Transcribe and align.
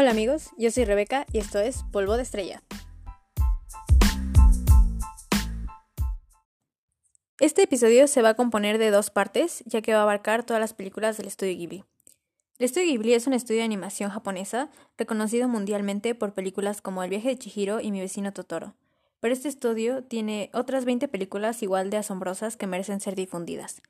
Hola 0.00 0.12
amigos, 0.12 0.50
yo 0.56 0.70
soy 0.70 0.84
Rebeca 0.84 1.26
y 1.32 1.38
esto 1.38 1.58
es 1.58 1.82
Polvo 1.90 2.16
de 2.16 2.22
Estrella. 2.22 2.62
Este 7.40 7.62
episodio 7.62 8.06
se 8.06 8.22
va 8.22 8.28
a 8.28 8.34
componer 8.34 8.78
de 8.78 8.92
dos 8.92 9.10
partes, 9.10 9.64
ya 9.66 9.82
que 9.82 9.94
va 9.94 9.98
a 9.98 10.02
abarcar 10.02 10.46
todas 10.46 10.60
las 10.60 10.72
películas 10.72 11.16
del 11.16 11.26
estudio 11.26 11.56
Ghibli. 11.56 11.84
El 12.60 12.64
estudio 12.66 12.86
Ghibli 12.86 13.14
es 13.14 13.26
un 13.26 13.32
estudio 13.32 13.58
de 13.58 13.64
animación 13.64 14.10
japonesa 14.10 14.70
reconocido 14.96 15.48
mundialmente 15.48 16.14
por 16.14 16.32
películas 16.32 16.80
como 16.80 17.02
El 17.02 17.10
viaje 17.10 17.30
de 17.30 17.38
Chihiro 17.38 17.80
y 17.80 17.90
Mi 17.90 17.98
vecino 17.98 18.32
Totoro. 18.32 18.76
Pero 19.18 19.34
este 19.34 19.48
estudio 19.48 20.04
tiene 20.04 20.50
otras 20.54 20.84
20 20.84 21.08
películas 21.08 21.60
igual 21.64 21.90
de 21.90 21.96
asombrosas 21.96 22.56
que 22.56 22.68
merecen 22.68 23.00
ser 23.00 23.16
difundidas. 23.16 23.82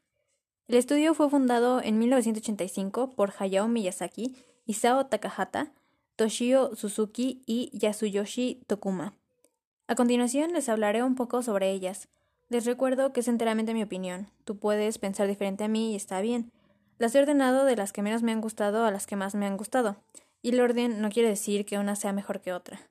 El 0.69 0.77
estudio 0.77 1.13
fue 1.13 1.29
fundado 1.29 1.83
en 1.83 1.99
1985 1.99 3.11
por 3.11 3.35
Hayao 3.39 3.69
Miyazaki, 3.69 4.35
Isao 4.65 5.05
Takahata, 5.05 5.71
Toshio 6.19 6.75
Suzuki 6.75 7.45
y 7.47 7.71
Yasuyoshi 7.79 8.65
Tokuma. 8.67 9.15
A 9.87 9.95
continuación 9.95 10.53
les 10.53 10.69
hablaré 10.69 11.05
un 11.05 11.15
poco 11.15 11.45
sobre 11.45 11.71
ellas. 11.71 12.09
Les 12.49 12.65
recuerdo 12.65 13.13
que 13.13 13.21
es 13.21 13.29
enteramente 13.29 13.73
mi 13.73 13.85
opinión. 13.85 14.27
Tú 14.45 14.59
puedes 14.59 14.99
pensar 14.99 15.29
diferente 15.29 15.63
a 15.63 15.69
mí 15.69 15.93
y 15.93 15.95
está 15.95 16.21
bien. 16.21 16.51
Las 16.99 17.15
he 17.15 17.21
ordenado 17.21 17.65
de 17.65 17.77
las 17.77 17.93
que 17.93 18.03
menos 18.03 18.25
me 18.25 18.33
han 18.33 18.41
gustado 18.41 18.85
a 18.85 18.91
las 18.91 19.07
que 19.07 19.15
más 19.15 19.37
me 19.37 19.47
han 19.47 19.57
gustado. 19.57 20.03
Y 20.43 20.49
el 20.49 20.61
orden 20.61 21.01
no 21.01 21.09
quiere 21.09 21.29
decir 21.29 21.65
que 21.65 21.79
una 21.79 21.95
sea 21.95 22.13
mejor 22.13 22.41
que 22.41 22.53
otra. 22.53 22.91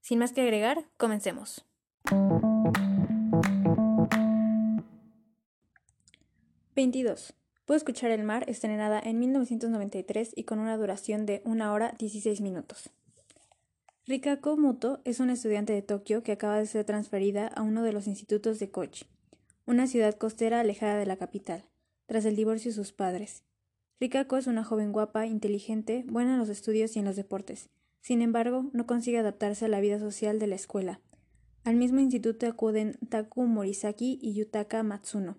Sin 0.00 0.18
más 0.18 0.32
que 0.32 0.40
agregar, 0.40 0.88
comencemos. 0.96 1.64
22. 6.74 7.34
Puedo 7.64 7.76
escuchar 7.76 8.10
el 8.10 8.24
mar, 8.24 8.44
estrenada 8.48 9.00
en 9.00 9.20
1993 9.20 10.32
y 10.34 10.42
con 10.42 10.58
una 10.58 10.76
duración 10.76 11.26
de 11.26 11.42
1 11.44 11.72
hora 11.72 11.94
16 11.96 12.40
minutos. 12.40 12.90
Rikako 14.04 14.56
Muto 14.56 15.00
es 15.04 15.20
una 15.20 15.34
estudiante 15.34 15.72
de 15.72 15.82
Tokio 15.82 16.24
que 16.24 16.32
acaba 16.32 16.58
de 16.58 16.66
ser 16.66 16.84
transferida 16.84 17.46
a 17.46 17.62
uno 17.62 17.84
de 17.84 17.92
los 17.92 18.08
institutos 18.08 18.58
de 18.58 18.70
Kochi, 18.70 19.06
una 19.64 19.86
ciudad 19.86 20.16
costera 20.16 20.58
alejada 20.58 20.98
de 20.98 21.06
la 21.06 21.16
capital, 21.16 21.64
tras 22.06 22.24
el 22.24 22.34
divorcio 22.34 22.72
de 22.72 22.74
sus 22.74 22.90
padres. 22.90 23.44
Rikako 24.00 24.38
es 24.38 24.48
una 24.48 24.64
joven 24.64 24.90
guapa, 24.90 25.26
inteligente, 25.26 26.04
buena 26.08 26.32
en 26.32 26.40
los 26.40 26.48
estudios 26.48 26.96
y 26.96 26.98
en 26.98 27.04
los 27.04 27.14
deportes. 27.14 27.68
Sin 28.00 28.22
embargo, 28.22 28.70
no 28.72 28.88
consigue 28.88 29.18
adaptarse 29.18 29.66
a 29.66 29.68
la 29.68 29.78
vida 29.78 30.00
social 30.00 30.40
de 30.40 30.48
la 30.48 30.56
escuela. 30.56 31.00
Al 31.62 31.76
mismo 31.76 32.00
instituto 32.00 32.48
acuden 32.48 32.98
Taku 33.08 33.46
Morisaki 33.46 34.18
y 34.20 34.34
Yutaka 34.34 34.82
Matsuno, 34.82 35.38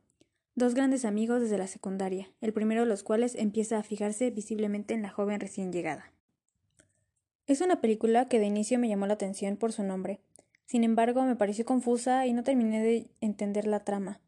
Dos 0.56 0.76
grandes 0.76 1.04
amigos 1.04 1.42
desde 1.42 1.58
la 1.58 1.66
secundaria, 1.66 2.32
el 2.40 2.54
primero 2.54 2.82
de 2.82 2.88
los 2.88 3.02
cuales 3.02 3.34
empieza 3.34 3.80
a 3.80 3.84
fijarse 3.84 4.30
visiblemente 4.30 4.94
en 4.94 5.02
la 5.02 5.10
joven 5.10 5.40
recién 5.40 5.74
llegada. 5.74 6.14
Es 7.48 7.62
una 7.62 7.82
película 7.82 8.28
que 8.28 8.40
de 8.40 8.46
inicio 8.46 8.78
me 8.78 8.88
llamó 8.88 9.08
la 9.08 9.16
atención 9.16 9.58
por 9.58 9.74
su 9.74 9.84
nombre. 9.84 10.22
Sin 10.66 10.84
embargo, 10.84 11.24
me 11.24 11.36
pareció 11.36 11.66
confusa 11.66 12.28
y 12.28 12.34
no 12.34 12.44
terminé 12.44 12.84
de 12.84 13.10
entender 13.20 13.66
la 13.66 13.84
trama. 13.84 14.22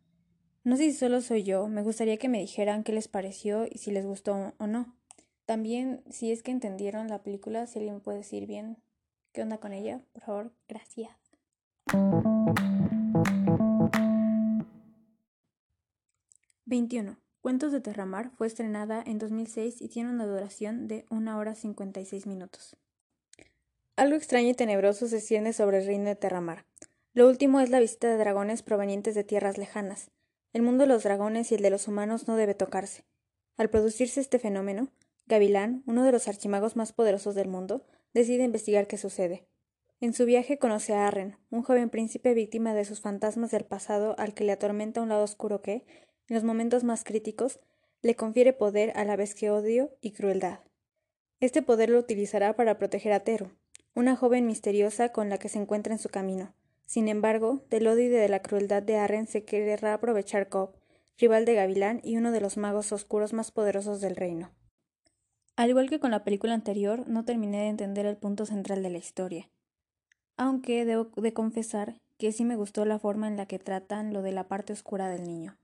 No 0.64 0.78
sé 0.78 0.86
si 0.86 0.94
solo 0.94 1.22
soy 1.22 1.44
yo, 1.44 1.67
me 1.67 1.84
gustaría 1.84 2.17
que 2.17 2.28
me 2.28 2.39
dijeran 2.39 2.84
qué 2.84 2.92
les 2.92 3.08
pareció 3.08 3.67
y 3.70 3.78
si 3.78 3.92
les 3.92 4.06
gustó 4.06 4.54
o 4.58 4.66
no. 4.66 4.95
También, 5.45 6.02
si 6.10 6.32
es 6.32 6.42
que 6.42 6.50
entendieron 6.50 7.08
la 7.08 7.22
película, 7.22 7.67
si 7.67 7.78
alguien 7.78 7.95
me 7.95 8.02
puede 8.02 8.17
decir 8.17 8.48
bien 8.48 8.78
qué 9.32 9.44
onda 9.44 9.60
con 9.60 9.73
ella, 9.73 10.02
por 10.12 10.23
favor, 10.23 10.52
gracias. 10.67 11.12
21. 16.76 17.18
Cuentos 17.40 17.72
de 17.72 17.80
Terramar 17.80 18.31
fue 18.31 18.48
estrenada 18.48 19.02
en 19.08 19.18
2006 19.18 19.81
y 19.81 19.88
tiene 19.88 20.09
una 20.09 20.26
duración 20.26 20.90
de 20.90 21.06
1 21.09 21.38
hora 21.38 21.56
56 21.56 22.28
minutos. 22.28 22.76
Algo 23.95 24.17
extraño 24.17 24.49
y 24.49 24.55
tenebroso 24.55 25.08
se 25.08 25.22
cierne 25.22 25.54
sobre 25.54 25.77
el 25.77 25.86
reino 25.86 26.10
de 26.10 26.17
Terramar. 26.17 26.66
Lo 27.14 27.30
último 27.30 27.61
es 27.61 27.70
la 27.70 27.80
visita 27.80 28.10
de 28.10 28.17
dragones 28.17 28.61
provenientes 28.61 29.16
de 29.16 29.23
tierras 29.23 29.58
lejanas. 29.58 30.11
El 30.52 30.64
mundo 30.64 30.83
de 30.83 30.89
los 30.89 31.04
dragones 31.04 31.49
y 31.49 31.55
el 31.55 31.61
de 31.61 31.70
los 31.70 31.88
humanos 31.88 32.27
no 32.27 32.36
debe 32.36 32.55
tocarse. 32.55 33.05
Al 33.55 33.70
producirse 33.70 34.20
este 34.20 34.38
fenómeno, 34.38 34.89
Gavilán, 35.28 35.82
uno 35.86 36.04
de 36.04 36.11
los 36.11 36.28
archimagos 36.28 36.76
más 36.76 36.92
poderosos 36.92 37.36
del 37.36 37.48
mundo, 37.48 37.86
decide 38.14 38.44
investigar 38.44 38.88
qué 38.88 38.98
sucede. 38.98 39.48
En 40.02 40.11
su 40.11 40.26
viaje 40.26 40.58
conoce 40.58 40.94
a 40.94 41.08
Arren, 41.08 41.38
un 41.52 41.64
joven 41.64 41.89
príncipe 41.89 42.33
víctima 42.33 42.73
de 42.73 42.83
sus 42.83 42.99
fantasmas 42.99 43.52
del 43.52 43.64
pasado 43.64 44.14
al 44.17 44.33
que 44.33 44.44
le 44.44 44.52
atormenta 44.52 45.02
un 45.02 45.08
lado 45.08 45.23
oscuro 45.23 45.61
que, 45.61 45.86
en 46.27 46.36
los 46.36 46.43
momentos 46.43 46.83
más 46.83 47.03
críticos, 47.03 47.59
le 48.02 48.15
confiere 48.15 48.53
poder 48.53 48.91
a 48.95 49.05
la 49.05 49.15
vez 49.15 49.36
que 49.36 49.49
odio 49.49 49.91
y 50.02 50.11
crueldad. 50.11 50.59
Este 51.39 51.61
poder 51.61 51.89
lo 51.89 51.99
utilizará 51.99 52.55
para 52.55 52.77
proteger 52.77 53.13
a 53.13 53.21
Teru, 53.21 53.52
una 53.93 54.15
joven 54.15 54.45
misteriosa 54.45 55.09
con 55.09 55.30
la 55.30 55.37
que 55.37 55.49
se 55.49 55.59
encuentra 55.59 55.93
en 55.93 55.99
su 55.99 56.09
camino. 56.09 56.53
Sin 56.86 57.08
embargo, 57.08 57.63
del 57.69 57.87
odio 57.87 58.05
y 58.05 58.09
de 58.09 58.30
la 58.30 58.41
crueldad 58.41 58.83
de 58.83 58.97
Arren 58.97 59.27
se 59.27 59.43
querrá 59.43 59.93
aprovechar 59.93 60.49
Cobb, 60.49 60.75
rival 61.17 61.45
de 61.45 61.55
Gavilán 61.55 62.02
y 62.03 62.17
uno 62.17 62.31
de 62.31 62.42
los 62.42 62.57
magos 62.57 62.92
oscuros 62.92 63.33
más 63.33 63.52
poderosos 63.52 64.02
del 64.02 64.15
reino. 64.15 64.52
Al 65.55 65.69
igual 65.69 65.89
que 65.89 65.99
con 65.99 66.11
la 66.11 66.23
película 66.23 66.53
anterior, 66.53 67.07
no 67.07 67.23
terminé 67.23 67.59
de 67.61 67.69
entender 67.69 68.05
el 68.05 68.17
punto 68.17 68.45
central 68.45 68.83
de 68.83 68.89
la 68.89 68.97
historia. 68.97 69.49
Aunque 70.37 70.83
debo 70.83 71.09
de 71.15 71.33
confesar 71.33 72.02
que 72.17 72.31
sí 72.33 72.43
me 72.43 72.57
gustó 72.57 72.83
la 72.86 72.99
forma 72.99 73.27
en 73.27 73.37
la 73.37 73.45
que 73.45 73.59
tratan 73.59 74.13
lo 74.13 74.21
de 74.21 74.33
la 74.33 74.47
parte 74.47 74.73
oscura 74.73 75.07
del 75.07 75.23
niño. 75.23 75.57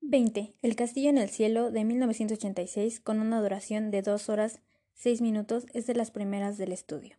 20. 0.00 0.54
El 0.62 0.76
Castillo 0.76 1.10
en 1.10 1.18
el 1.18 1.28
Cielo 1.28 1.70
de 1.70 1.84
1986, 1.84 3.00
con 3.00 3.20
una 3.20 3.40
duración 3.42 3.90
de 3.90 4.00
2 4.02 4.28
horas 4.30 4.60
6 4.94 5.20
minutos, 5.20 5.66
es 5.74 5.86
de 5.86 5.94
las 5.94 6.10
primeras 6.10 6.56
del 6.56 6.72
estudio. 6.72 7.16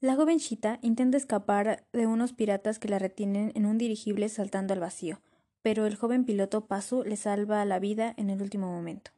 La 0.00 0.14
joven 0.14 0.36
Shita 0.36 0.78
intenta 0.82 1.16
escapar 1.16 1.86
de 1.94 2.06
unos 2.06 2.34
piratas 2.34 2.78
que 2.78 2.88
la 2.88 2.98
retienen 2.98 3.50
en 3.54 3.64
un 3.64 3.78
dirigible 3.78 4.28
saltando 4.28 4.74
al 4.74 4.80
vacío, 4.80 5.22
pero 5.62 5.86
el 5.86 5.96
joven 5.96 6.26
piloto 6.26 6.66
Pasu 6.66 7.02
le 7.02 7.16
salva 7.16 7.64
la 7.64 7.78
vida 7.78 8.12
en 8.18 8.28
el 8.28 8.42
último 8.42 8.66
momento. 8.66 9.12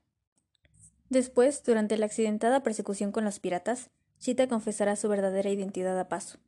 Después, 1.11 1.65
durante 1.65 1.97
la 1.97 2.07
accidentada 2.07 2.63
persecución 2.63 3.11
con 3.11 3.25
los 3.25 3.41
piratas, 3.41 3.91
Shita 4.21 4.47
confesará 4.47 4.95
su 4.95 5.09
verdadera 5.09 5.51
identidad 5.51 5.99
a 5.99 6.09
Pasu. 6.09 6.39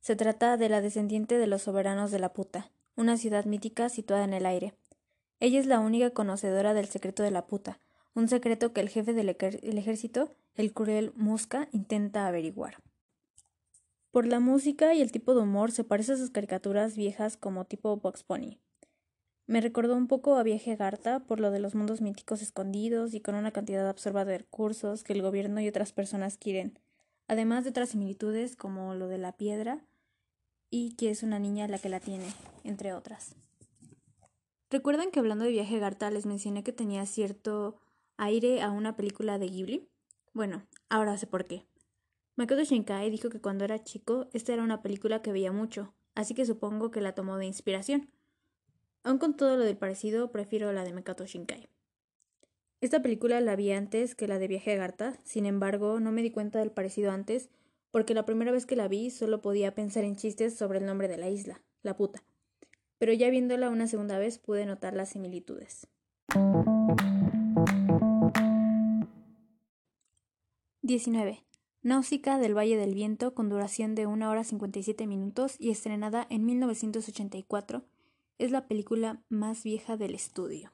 Se 0.00 0.16
trata 0.16 0.56
de 0.56 0.70
la 0.70 0.80
descendiente 0.80 1.36
de 1.36 1.46
los 1.46 1.62
soberanos 1.62 2.10
de 2.10 2.18
la 2.18 2.32
puta, 2.32 2.70
una 2.96 3.18
ciudad 3.18 3.44
mítica 3.44 3.90
situada 3.90 4.24
en 4.24 4.32
el 4.32 4.46
aire. 4.46 4.72
Ella 5.40 5.60
es 5.60 5.66
la 5.66 5.78
única 5.78 6.10
conocedora 6.10 6.72
del 6.72 6.86
secreto 6.86 7.22
de 7.22 7.30
la 7.30 7.46
puta, 7.46 7.80
un 8.14 8.26
secreto 8.26 8.72
que 8.72 8.80
el 8.80 8.88
jefe 8.88 9.12
del 9.12 9.28
ejército, 9.28 10.34
el 10.54 10.72
cruel 10.72 11.12
Musca, 11.16 11.68
intenta 11.72 12.26
averiguar. 12.26 12.76
Por 14.10 14.26
la 14.26 14.40
música 14.40 14.94
y 14.94 15.02
el 15.02 15.12
tipo 15.12 15.34
de 15.34 15.42
humor 15.42 15.70
se 15.70 15.84
parece 15.84 16.14
a 16.14 16.16
sus 16.16 16.30
caricaturas 16.30 16.96
viejas 16.96 17.36
como 17.36 17.66
tipo 17.66 17.94
Box 17.98 18.24
Pony. 18.24 18.58
Me 19.46 19.60
recordó 19.60 19.96
un 19.96 20.08
poco 20.08 20.36
a 20.36 20.42
Viaje 20.42 20.76
Garta 20.76 21.20
por 21.20 21.40
lo 21.40 21.50
de 21.50 21.60
los 21.60 21.74
mundos 21.74 22.00
míticos 22.00 22.40
escondidos 22.40 23.12
y 23.12 23.20
con 23.20 23.34
una 23.34 23.50
cantidad 23.50 23.86
absurda 23.88 24.24
de 24.24 24.38
recursos 24.38 25.04
que 25.04 25.12
el 25.12 25.22
gobierno 25.22 25.60
y 25.60 25.68
otras 25.68 25.92
personas 25.92 26.38
quieren, 26.38 26.78
además 27.28 27.64
de 27.64 27.70
otras 27.70 27.90
similitudes 27.90 28.56
como 28.56 28.94
lo 28.94 29.06
de 29.06 29.18
la 29.18 29.32
piedra 29.32 29.84
y 30.70 30.94
que 30.94 31.10
es 31.10 31.22
una 31.22 31.38
niña 31.38 31.68
la 31.68 31.78
que 31.78 31.88
la 31.88 32.00
tiene, 32.00 32.26
entre 32.64 32.94
otras. 32.94 33.34
¿Recuerdan 34.70 35.10
que 35.10 35.18
hablando 35.18 35.44
de 35.44 35.50
viaje 35.50 35.80
Garta 35.80 36.10
les 36.10 36.26
mencioné 36.26 36.62
que 36.62 36.72
tenía 36.72 37.04
cierto 37.04 37.80
aire 38.16 38.62
a 38.62 38.70
una 38.70 38.96
película 38.96 39.38
de 39.38 39.48
Ghibli? 39.48 39.88
Bueno, 40.32 40.64
ahora 40.88 41.18
sé 41.18 41.26
por 41.26 41.46
qué. 41.46 41.66
Makoto 42.36 42.62
Shinkai 42.62 43.10
dijo 43.10 43.28
que 43.30 43.40
cuando 43.40 43.64
era 43.64 43.82
chico 43.82 44.28
esta 44.32 44.52
era 44.52 44.62
una 44.62 44.80
película 44.80 45.22
que 45.22 45.32
veía 45.32 45.50
mucho, 45.50 45.92
así 46.14 46.34
que 46.34 46.46
supongo 46.46 46.92
que 46.92 47.00
la 47.00 47.14
tomó 47.14 47.36
de 47.36 47.46
inspiración. 47.46 48.10
Aun 49.02 49.18
con 49.18 49.36
todo 49.36 49.56
lo 49.56 49.64
del 49.64 49.76
parecido, 49.76 50.30
prefiero 50.30 50.72
la 50.72 50.84
de 50.84 50.92
Makoto 50.92 51.26
Shinkai. 51.26 51.68
Esta 52.80 53.02
película 53.02 53.40
la 53.40 53.56
vi 53.56 53.72
antes 53.72 54.14
que 54.14 54.28
la 54.28 54.38
de 54.38 54.48
Viaje 54.48 54.72
a 54.72 54.76
Garta, 54.76 55.18
sin 55.24 55.46
embargo, 55.46 56.00
no 56.00 56.12
me 56.12 56.22
di 56.22 56.30
cuenta 56.30 56.60
del 56.60 56.70
parecido 56.70 57.10
antes 57.10 57.50
porque 57.90 58.14
la 58.14 58.24
primera 58.24 58.52
vez 58.52 58.66
que 58.66 58.76
la 58.76 58.88
vi 58.88 59.10
solo 59.10 59.40
podía 59.40 59.74
pensar 59.74 60.04
en 60.04 60.16
chistes 60.16 60.56
sobre 60.56 60.78
el 60.78 60.86
nombre 60.86 61.08
de 61.08 61.16
la 61.16 61.28
isla, 61.28 61.62
la 61.82 61.96
puta. 61.96 62.22
Pero 62.98 63.12
ya 63.12 63.30
viéndola 63.30 63.70
una 63.70 63.86
segunda 63.86 64.18
vez 64.18 64.38
pude 64.38 64.66
notar 64.66 64.94
las 64.94 65.10
similitudes. 65.10 65.86
19. 70.82 71.44
Náusica 71.82 72.38
del 72.38 72.56
Valle 72.56 72.76
del 72.76 72.94
Viento 72.94 73.34
con 73.34 73.48
duración 73.48 73.94
de 73.94 74.06
1 74.06 74.28
hora 74.28 74.44
57 74.44 75.06
minutos 75.06 75.56
y 75.58 75.70
estrenada 75.70 76.26
en 76.28 76.44
1984, 76.44 77.84
es 78.38 78.50
la 78.50 78.66
película 78.66 79.22
más 79.28 79.62
vieja 79.62 79.96
del 79.96 80.14
estudio. 80.14 80.72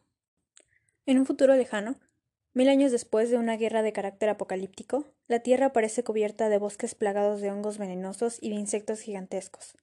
En 1.05 1.19
un 1.19 1.27
futuro 1.27 1.55
lejano, 1.55 1.97
Mil 2.57 2.71
años 2.71 2.91
después 2.91 3.29
de 3.29 3.37
una 3.37 3.59
guerra 3.59 3.83
de 3.83 3.93
carácter 3.93 4.31
apocalíptico, 4.31 5.05
la 5.29 5.41
Tierra 5.41 5.73
parece 5.73 6.05
cubierta 6.05 6.49
de 6.49 6.59
bosques 6.59 6.95
plagados 6.95 7.41
de 7.41 7.51
hongos 7.51 7.79
venenosos 7.79 8.39
y 8.41 8.51
de 8.51 8.57
insectos 8.57 9.01
gigantescos. 9.01 9.77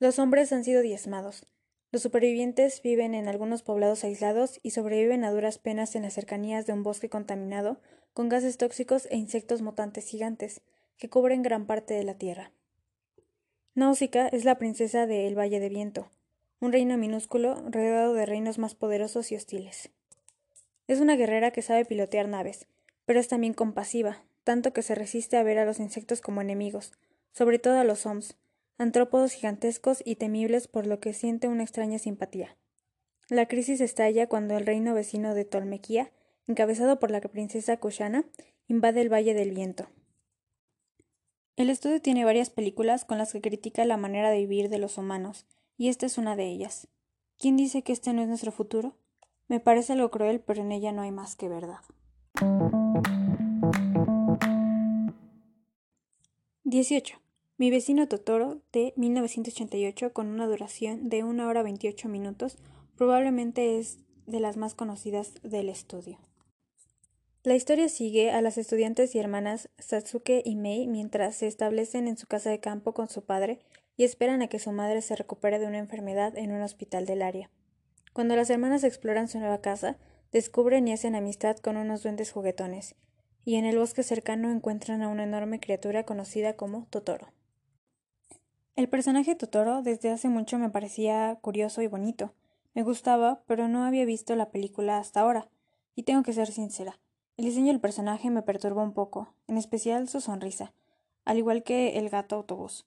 Los 0.00 0.18
hombres 0.18 0.52
han 0.52 0.64
sido 0.64 0.82
diezmados. 0.82 1.46
Los 1.92 2.02
supervivientes 2.02 2.82
viven 2.82 3.14
en 3.14 3.28
algunos 3.28 3.62
poblados 3.62 4.02
aislados 4.02 4.58
y 4.62 4.72
sobreviven 4.72 5.24
a 5.24 5.30
duras 5.30 5.58
penas 5.58 5.94
en 5.94 6.02
las 6.02 6.14
cercanías 6.14 6.66
de 6.66 6.72
un 6.72 6.82
bosque 6.82 7.08
contaminado 7.08 7.80
con 8.12 8.28
gases 8.28 8.56
tóxicos 8.58 9.06
e 9.10 9.16
insectos 9.16 9.62
mutantes 9.62 10.06
gigantes 10.06 10.60
que 10.98 11.08
cubren 11.08 11.42
gran 11.42 11.66
parte 11.66 11.94
de 11.94 12.02
la 12.02 12.14
tierra. 12.14 12.50
Náusica 13.76 14.26
es 14.28 14.44
la 14.44 14.58
princesa 14.58 15.06
de 15.06 15.28
El 15.28 15.38
Valle 15.38 15.60
de 15.60 15.68
Viento, 15.68 16.10
un 16.60 16.72
reino 16.72 16.96
minúsculo 16.98 17.54
rodeado 17.70 18.14
de 18.14 18.26
reinos 18.26 18.58
más 18.58 18.74
poderosos 18.74 19.30
y 19.30 19.36
hostiles. 19.36 19.90
Es 20.88 21.00
una 21.00 21.16
guerrera 21.16 21.52
que 21.52 21.62
sabe 21.62 21.84
pilotear 21.84 22.28
naves, 22.28 22.66
pero 23.04 23.20
es 23.20 23.28
también 23.28 23.54
compasiva, 23.54 24.24
tanto 24.44 24.72
que 24.72 24.82
se 24.82 24.94
resiste 24.94 25.36
a 25.36 25.42
ver 25.42 25.58
a 25.58 25.64
los 25.64 25.80
insectos 25.80 26.20
como 26.20 26.40
enemigos, 26.40 26.92
sobre 27.32 27.58
todo 27.58 27.78
a 27.78 27.84
los 27.84 28.06
Oms, 28.06 28.36
antrópodos 28.78 29.32
gigantescos 29.32 30.02
y 30.04 30.16
temibles 30.16 30.68
por 30.68 30.86
lo 30.86 31.00
que 31.00 31.14
siente 31.14 31.48
una 31.48 31.62
extraña 31.62 31.98
simpatía. 31.98 32.56
La 33.28 33.46
crisis 33.46 33.80
estalla 33.80 34.28
cuando 34.28 34.56
el 34.56 34.66
reino 34.66 34.94
vecino 34.94 35.34
de 35.34 35.44
Tolmequía, 35.44 36.12
encabezado 36.46 37.00
por 37.00 37.10
la 37.10 37.20
princesa 37.20 37.78
Kushana, 37.78 38.24
invade 38.68 39.00
el 39.00 39.12
Valle 39.12 39.34
del 39.34 39.52
Viento. 39.52 39.88
El 41.56 41.70
estudio 41.70 42.02
tiene 42.02 42.24
varias 42.24 42.50
películas 42.50 43.04
con 43.04 43.16
las 43.16 43.32
que 43.32 43.40
critica 43.40 43.84
la 43.84 43.96
manera 43.96 44.30
de 44.30 44.38
vivir 44.38 44.68
de 44.68 44.78
los 44.78 44.98
humanos, 44.98 45.46
y 45.76 45.88
esta 45.88 46.04
es 46.06 46.18
una 46.18 46.36
de 46.36 46.46
ellas. 46.46 46.88
¿Quién 47.38 47.56
dice 47.56 47.82
que 47.82 47.92
este 47.92 48.12
no 48.12 48.22
es 48.22 48.28
nuestro 48.28 48.52
futuro? 48.52 48.96
Me 49.48 49.60
parece 49.60 49.92
algo 49.92 50.10
cruel, 50.10 50.40
pero 50.40 50.62
en 50.62 50.72
ella 50.72 50.92
no 50.92 51.02
hay 51.02 51.12
más 51.12 51.36
que 51.36 51.48
verdad. 51.48 51.80
18. 56.66 57.20
Mi 57.58 57.70
vecino 57.70 58.08
Totoro, 58.08 58.62
de 58.72 58.94
1988, 58.96 60.14
con 60.14 60.28
una 60.28 60.46
duración 60.46 61.10
de 61.10 61.22
1 61.22 61.46
hora 61.46 61.62
28 61.62 62.08
minutos, 62.08 62.56
probablemente 62.96 63.78
es 63.78 63.98
de 64.24 64.40
las 64.40 64.56
más 64.56 64.74
conocidas 64.74 65.34
del 65.42 65.68
estudio. 65.68 66.18
La 67.42 67.54
historia 67.54 67.90
sigue 67.90 68.30
a 68.30 68.40
las 68.40 68.56
estudiantes 68.56 69.14
y 69.14 69.18
hermanas 69.18 69.68
Satsuke 69.78 70.40
y 70.42 70.56
Mei 70.56 70.86
mientras 70.86 71.36
se 71.36 71.48
establecen 71.48 72.08
en 72.08 72.16
su 72.16 72.26
casa 72.26 72.48
de 72.48 72.60
campo 72.60 72.94
con 72.94 73.10
su 73.10 73.20
padre 73.26 73.58
y 73.98 74.04
esperan 74.04 74.40
a 74.40 74.48
que 74.48 74.58
su 74.58 74.72
madre 74.72 75.02
se 75.02 75.16
recupere 75.16 75.58
de 75.58 75.66
una 75.66 75.76
enfermedad 75.76 76.34
en 76.38 76.50
un 76.50 76.62
hospital 76.62 77.04
del 77.04 77.20
área. 77.20 77.50
Cuando 78.14 78.36
las 78.36 78.48
hermanas 78.48 78.84
exploran 78.84 79.28
su 79.28 79.38
nueva 79.38 79.60
casa, 79.60 79.98
descubren 80.32 80.88
y 80.88 80.94
hacen 80.94 81.14
amistad 81.14 81.58
con 81.58 81.76
unos 81.76 82.02
duendes 82.02 82.32
juguetones, 82.32 82.94
y 83.44 83.56
en 83.56 83.64
el 83.64 83.78
bosque 83.78 84.02
cercano 84.02 84.50
encuentran 84.50 85.02
a 85.02 85.08
una 85.08 85.24
enorme 85.24 85.60
criatura 85.60 86.04
conocida 86.04 86.54
como 86.54 86.86
Totoro. 86.90 87.28
El 88.76 88.88
personaje 88.88 89.34
Totoro 89.34 89.82
desde 89.82 90.10
hace 90.10 90.28
mucho 90.28 90.58
me 90.58 90.70
parecía 90.70 91.38
curioso 91.40 91.82
y 91.82 91.86
bonito. 91.86 92.34
Me 92.74 92.82
gustaba, 92.82 93.42
pero 93.46 93.68
no 93.68 93.84
había 93.84 94.04
visto 94.04 94.34
la 94.34 94.50
película 94.50 94.98
hasta 94.98 95.20
ahora, 95.20 95.48
y 95.94 96.02
tengo 96.02 96.22
que 96.22 96.32
ser 96.32 96.48
sincera. 96.50 96.98
El 97.36 97.44
diseño 97.44 97.68
del 97.68 97.80
personaje 97.80 98.30
me 98.30 98.42
perturbó 98.42 98.82
un 98.82 98.92
poco, 98.92 99.34
en 99.46 99.58
especial 99.58 100.08
su 100.08 100.20
sonrisa, 100.20 100.72
al 101.24 101.38
igual 101.38 101.62
que 101.62 101.98
el 101.98 102.08
gato 102.08 102.36
autobús. 102.36 102.86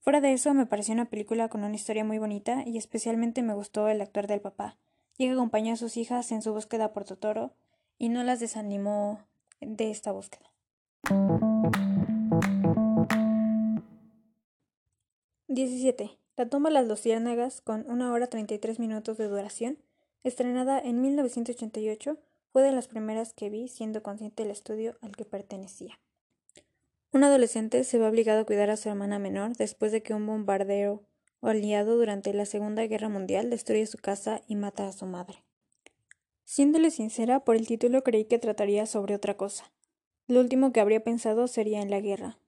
Fuera 0.00 0.20
de 0.20 0.32
eso, 0.32 0.54
me 0.54 0.66
pareció 0.66 0.94
una 0.94 1.10
película 1.10 1.48
con 1.48 1.64
una 1.64 1.74
historia 1.74 2.04
muy 2.04 2.18
bonita 2.18 2.62
y 2.64 2.78
especialmente 2.78 3.42
me 3.42 3.54
gustó 3.54 3.88
el 3.88 4.00
actor 4.00 4.26
del 4.26 4.40
papá, 4.40 4.76
ya 5.18 5.26
que 5.26 5.32
acompañó 5.32 5.72
a 5.74 5.76
sus 5.76 5.96
hijas 5.96 6.30
en 6.32 6.42
su 6.42 6.52
búsqueda 6.52 6.92
por 6.92 7.04
Totoro 7.04 7.54
y 7.98 8.08
no 8.08 8.22
las 8.22 8.40
desanimó 8.40 9.20
de 9.60 9.90
esta 9.90 10.12
búsqueda. 10.12 10.50
17. 15.48 16.18
La 16.36 16.48
tumba 16.48 16.68
las 16.70 16.86
luciérnagas, 16.86 17.62
con 17.62 17.90
una 17.90 18.12
hora 18.12 18.26
33 18.26 18.78
minutos 18.78 19.16
de 19.16 19.28
duración, 19.28 19.78
estrenada 20.22 20.78
en 20.78 21.00
1988, 21.00 22.18
fue 22.52 22.62
de 22.62 22.72
las 22.72 22.88
primeras 22.88 23.32
que 23.32 23.48
vi 23.48 23.68
siendo 23.68 24.02
consciente 24.02 24.42
del 24.42 24.52
estudio 24.52 24.98
al 25.00 25.16
que 25.16 25.24
pertenecía. 25.24 25.98
Un 27.12 27.24
adolescente 27.24 27.84
se 27.84 27.98
ve 27.98 28.06
obligado 28.06 28.40
a 28.40 28.44
cuidar 28.44 28.68
a 28.68 28.76
su 28.76 28.90
hermana 28.90 29.18
menor 29.18 29.56
después 29.56 29.92
de 29.92 30.02
que 30.02 30.12
un 30.12 30.26
bombardeo 30.26 31.02
aliado 31.40 31.96
durante 31.96 32.34
la 32.34 32.44
Segunda 32.44 32.86
Guerra 32.86 33.08
Mundial 33.08 33.48
destruye 33.48 33.86
su 33.86 33.98
casa 33.98 34.42
y 34.48 34.56
mata 34.56 34.88
a 34.88 34.92
su 34.92 35.06
madre. 35.06 35.45
Siéndole 36.46 36.92
sincera, 36.92 37.40
por 37.40 37.56
el 37.56 37.66
título 37.66 38.04
creí 38.04 38.24
que 38.24 38.38
trataría 38.38 38.86
sobre 38.86 39.16
otra 39.16 39.36
cosa. 39.36 39.72
Lo 40.28 40.38
último 40.38 40.72
que 40.72 40.78
habría 40.78 41.02
pensado 41.02 41.48
sería 41.48 41.82
en 41.82 41.90
la 41.90 42.00
guerra. 42.00 42.38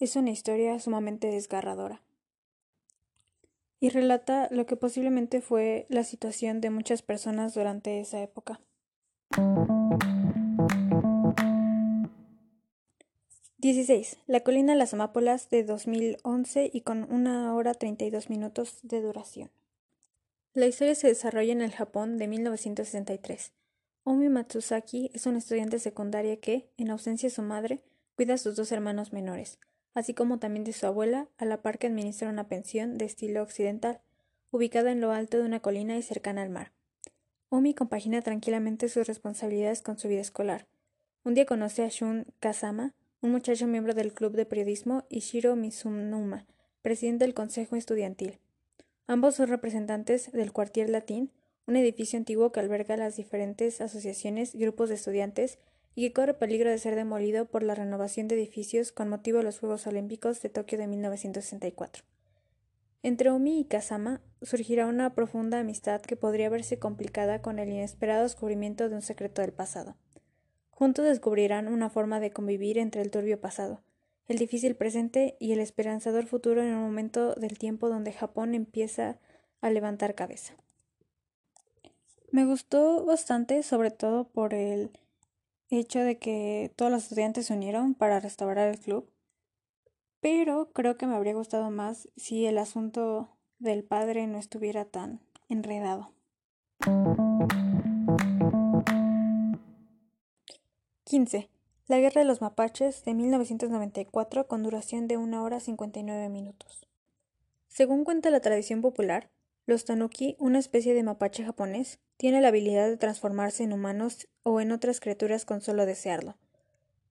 Es 0.00 0.16
una 0.16 0.32
historia 0.32 0.78
sumamente 0.80 1.28
desgarradora. 1.28 2.02
Y 3.78 3.90
relata 3.90 4.48
lo 4.50 4.66
que 4.66 4.74
posiblemente 4.74 5.40
fue 5.40 5.86
la 5.88 6.02
situación 6.02 6.60
de 6.60 6.70
muchas 6.70 7.02
personas 7.02 7.54
durante 7.54 8.00
esa 8.00 8.20
época. 8.20 8.60
16. 13.58 14.18
La 14.26 14.40
colina 14.40 14.74
las 14.74 14.94
Amápolas 14.94 15.48
de 15.48 15.62
2011 15.62 16.70
y 16.72 16.80
con 16.80 17.10
una 17.10 17.54
hora 17.54 17.72
32 17.72 18.30
minutos 18.30 18.80
de 18.82 19.00
duración. 19.00 19.50
La 20.56 20.68
historia 20.68 20.94
se 20.94 21.08
desarrolla 21.08 21.52
en 21.52 21.62
el 21.62 21.72
Japón 21.72 22.16
de 22.16 22.28
1963. 22.28 23.52
Omi 24.04 24.28
Matsuzaki 24.28 25.10
es 25.12 25.26
una 25.26 25.38
estudiante 25.38 25.80
secundaria 25.80 26.36
que, 26.36 26.70
en 26.76 26.92
ausencia 26.92 27.28
de 27.28 27.34
su 27.34 27.42
madre, 27.42 27.82
cuida 28.14 28.34
a 28.34 28.38
sus 28.38 28.54
dos 28.54 28.70
hermanos 28.70 29.12
menores, 29.12 29.58
así 29.94 30.14
como 30.14 30.38
también 30.38 30.62
de 30.62 30.72
su 30.72 30.86
abuela, 30.86 31.28
a 31.38 31.44
la 31.44 31.60
par 31.60 31.80
que 31.80 31.88
administra 31.88 32.28
una 32.28 32.46
pensión 32.46 32.98
de 32.98 33.04
estilo 33.04 33.42
occidental, 33.42 34.00
ubicada 34.52 34.92
en 34.92 35.00
lo 35.00 35.10
alto 35.10 35.38
de 35.38 35.42
una 35.42 35.58
colina 35.58 35.96
y 35.96 36.02
cercana 36.02 36.42
al 36.42 36.50
mar. 36.50 36.70
Omi 37.48 37.74
compagina 37.74 38.22
tranquilamente 38.22 38.88
sus 38.88 39.08
responsabilidades 39.08 39.82
con 39.82 39.98
su 39.98 40.06
vida 40.06 40.20
escolar. 40.20 40.68
Un 41.24 41.34
día 41.34 41.46
conoce 41.46 41.82
a 41.82 41.88
Shun 41.88 42.26
Kazama, 42.38 42.94
un 43.22 43.32
muchacho 43.32 43.66
miembro 43.66 43.92
del 43.92 44.12
club 44.12 44.36
de 44.36 44.46
periodismo, 44.46 45.04
y 45.08 45.18
Shiro 45.18 45.56
Mizunuma, 45.56 46.46
presidente 46.80 47.24
del 47.24 47.34
consejo 47.34 47.74
estudiantil. 47.74 48.38
Ambos 49.06 49.34
son 49.34 49.48
representantes 49.48 50.32
del 50.32 50.52
Cuartier 50.52 50.88
Latín, 50.88 51.30
un 51.66 51.76
edificio 51.76 52.18
antiguo 52.18 52.52
que 52.52 52.60
alberga 52.60 52.96
las 52.96 53.16
diferentes 53.16 53.82
asociaciones 53.82 54.54
y 54.54 54.58
grupos 54.60 54.88
de 54.88 54.94
estudiantes 54.94 55.58
y 55.94 56.08
que 56.08 56.12
corre 56.14 56.34
peligro 56.34 56.70
de 56.70 56.78
ser 56.78 56.96
demolido 56.96 57.44
por 57.44 57.62
la 57.62 57.74
renovación 57.74 58.28
de 58.28 58.36
edificios 58.36 58.92
con 58.92 59.10
motivo 59.10 59.38
de 59.38 59.44
los 59.44 59.58
Juegos 59.58 59.86
Olímpicos 59.86 60.40
de 60.40 60.48
Tokio 60.48 60.78
de 60.78 60.86
1964. 60.86 62.02
Entre 63.02 63.28
Omi 63.28 63.60
y 63.60 63.64
Kazama 63.66 64.22
surgirá 64.40 64.86
una 64.86 65.14
profunda 65.14 65.60
amistad 65.60 66.00
que 66.00 66.16
podría 66.16 66.48
verse 66.48 66.78
complicada 66.78 67.42
con 67.42 67.58
el 67.58 67.68
inesperado 67.68 68.22
descubrimiento 68.22 68.88
de 68.88 68.96
un 68.96 69.02
secreto 69.02 69.42
del 69.42 69.52
pasado. 69.52 69.96
Juntos 70.70 71.04
descubrirán 71.04 71.68
una 71.68 71.90
forma 71.90 72.20
de 72.20 72.32
convivir 72.32 72.78
entre 72.78 73.02
el 73.02 73.10
turbio 73.10 73.38
pasado, 73.38 73.82
el 74.28 74.38
difícil 74.38 74.76
presente 74.76 75.36
y 75.38 75.52
el 75.52 75.60
esperanzador 75.60 76.26
futuro 76.26 76.62
en 76.62 76.74
un 76.74 76.82
momento 76.82 77.34
del 77.34 77.58
tiempo 77.58 77.88
donde 77.88 78.12
Japón 78.12 78.54
empieza 78.54 79.18
a 79.60 79.70
levantar 79.70 80.14
cabeza. 80.14 80.54
Me 82.30 82.44
gustó 82.44 83.04
bastante, 83.04 83.62
sobre 83.62 83.90
todo 83.90 84.24
por 84.28 84.54
el 84.54 84.90
hecho 85.70 86.00
de 86.00 86.18
que 86.18 86.72
todos 86.76 86.90
los 86.90 87.04
estudiantes 87.04 87.46
se 87.46 87.54
unieron 87.54 87.94
para 87.94 88.20
restaurar 88.20 88.68
el 88.68 88.78
club 88.78 89.08
pero 90.24 90.72
creo 90.72 90.96
que 90.96 91.06
me 91.06 91.16
habría 91.16 91.34
gustado 91.34 91.70
más 91.70 92.08
si 92.16 92.46
el 92.46 92.56
asunto 92.56 93.28
del 93.58 93.84
padre 93.84 94.26
no 94.26 94.38
estuviera 94.38 94.86
tan 94.86 95.20
enredado. 95.50 96.14
15. 101.04 101.50
La 101.86 101.98
Guerra 101.98 102.22
de 102.22 102.26
los 102.26 102.40
Mapaches 102.40 103.04
de 103.04 103.12
1994 103.12 104.46
con 104.46 104.62
duración 104.62 105.06
de 105.06 105.18
1 105.18 105.44
hora 105.44 105.60
59 105.60 106.30
minutos. 106.30 106.88
Según 107.68 108.04
cuenta 108.04 108.30
la 108.30 108.40
tradición 108.40 108.80
popular, 108.80 109.28
los 109.66 109.84
tanuki, 109.84 110.34
una 110.38 110.58
especie 110.58 110.94
de 110.94 111.02
mapache 111.02 111.44
japonés, 111.44 111.98
tiene 112.16 112.40
la 112.40 112.48
habilidad 112.48 112.88
de 112.88 112.96
transformarse 112.96 113.64
en 113.64 113.74
humanos 113.74 114.28
o 114.44 114.62
en 114.62 114.72
otras 114.72 114.98
criaturas 114.98 115.44
con 115.44 115.60
solo 115.60 115.84
desearlo. 115.84 116.38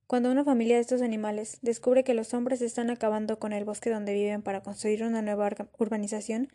Cuando 0.08 0.32
una 0.32 0.44
familia 0.44 0.78
de 0.78 0.82
estos 0.82 1.04
animales 1.04 1.60
descubre 1.62 2.04
que 2.04 2.16
los 2.16 2.34
hombres 2.34 2.60
están 2.64 2.90
acabando 2.90 3.38
con 3.38 3.54
el 3.54 3.66
bosque 3.66 3.92
donde 3.92 4.16
viven 4.16 4.42
para 4.42 4.64
construir 4.64 5.04
una 5.04 5.22
nueva 5.22 5.52
urbanización, 5.78 6.48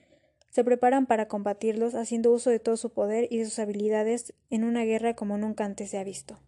se 0.50 0.64
preparan 0.64 1.06
para 1.06 1.28
combatirlos 1.28 1.94
haciendo 1.94 2.32
uso 2.32 2.50
de 2.50 2.58
todo 2.58 2.76
su 2.76 2.90
poder 2.90 3.28
y 3.30 3.38
de 3.38 3.44
sus 3.44 3.60
habilidades 3.60 4.34
en 4.50 4.64
una 4.64 4.82
guerra 4.82 5.14
como 5.14 5.38
nunca 5.38 5.64
antes 5.64 5.90
se 5.90 5.98
ha 5.98 6.02
visto. 6.02 6.40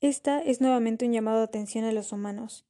Esta 0.00 0.42
es 0.42 0.60
nuevamente 0.60 1.06
un 1.06 1.12
llamado 1.14 1.38
de 1.38 1.44
atención 1.44 1.84
a 1.86 1.92
los 1.92 2.12
humanos, 2.12 2.66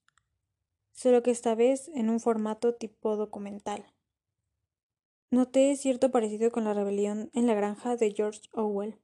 solo 0.92 1.24
que 1.24 1.32
esta 1.32 1.56
vez 1.56 1.88
en 1.88 2.08
un 2.08 2.20
formato 2.20 2.74
tipo 2.74 3.16
documental. 3.16 3.84
Noté 5.32 5.74
cierto 5.74 6.12
parecido 6.12 6.52
con 6.52 6.62
la 6.62 6.72
rebelión 6.72 7.30
en 7.34 7.48
la 7.48 7.54
granja 7.54 7.96
de 7.96 8.12
George 8.12 8.42
Orwell. 8.52 8.96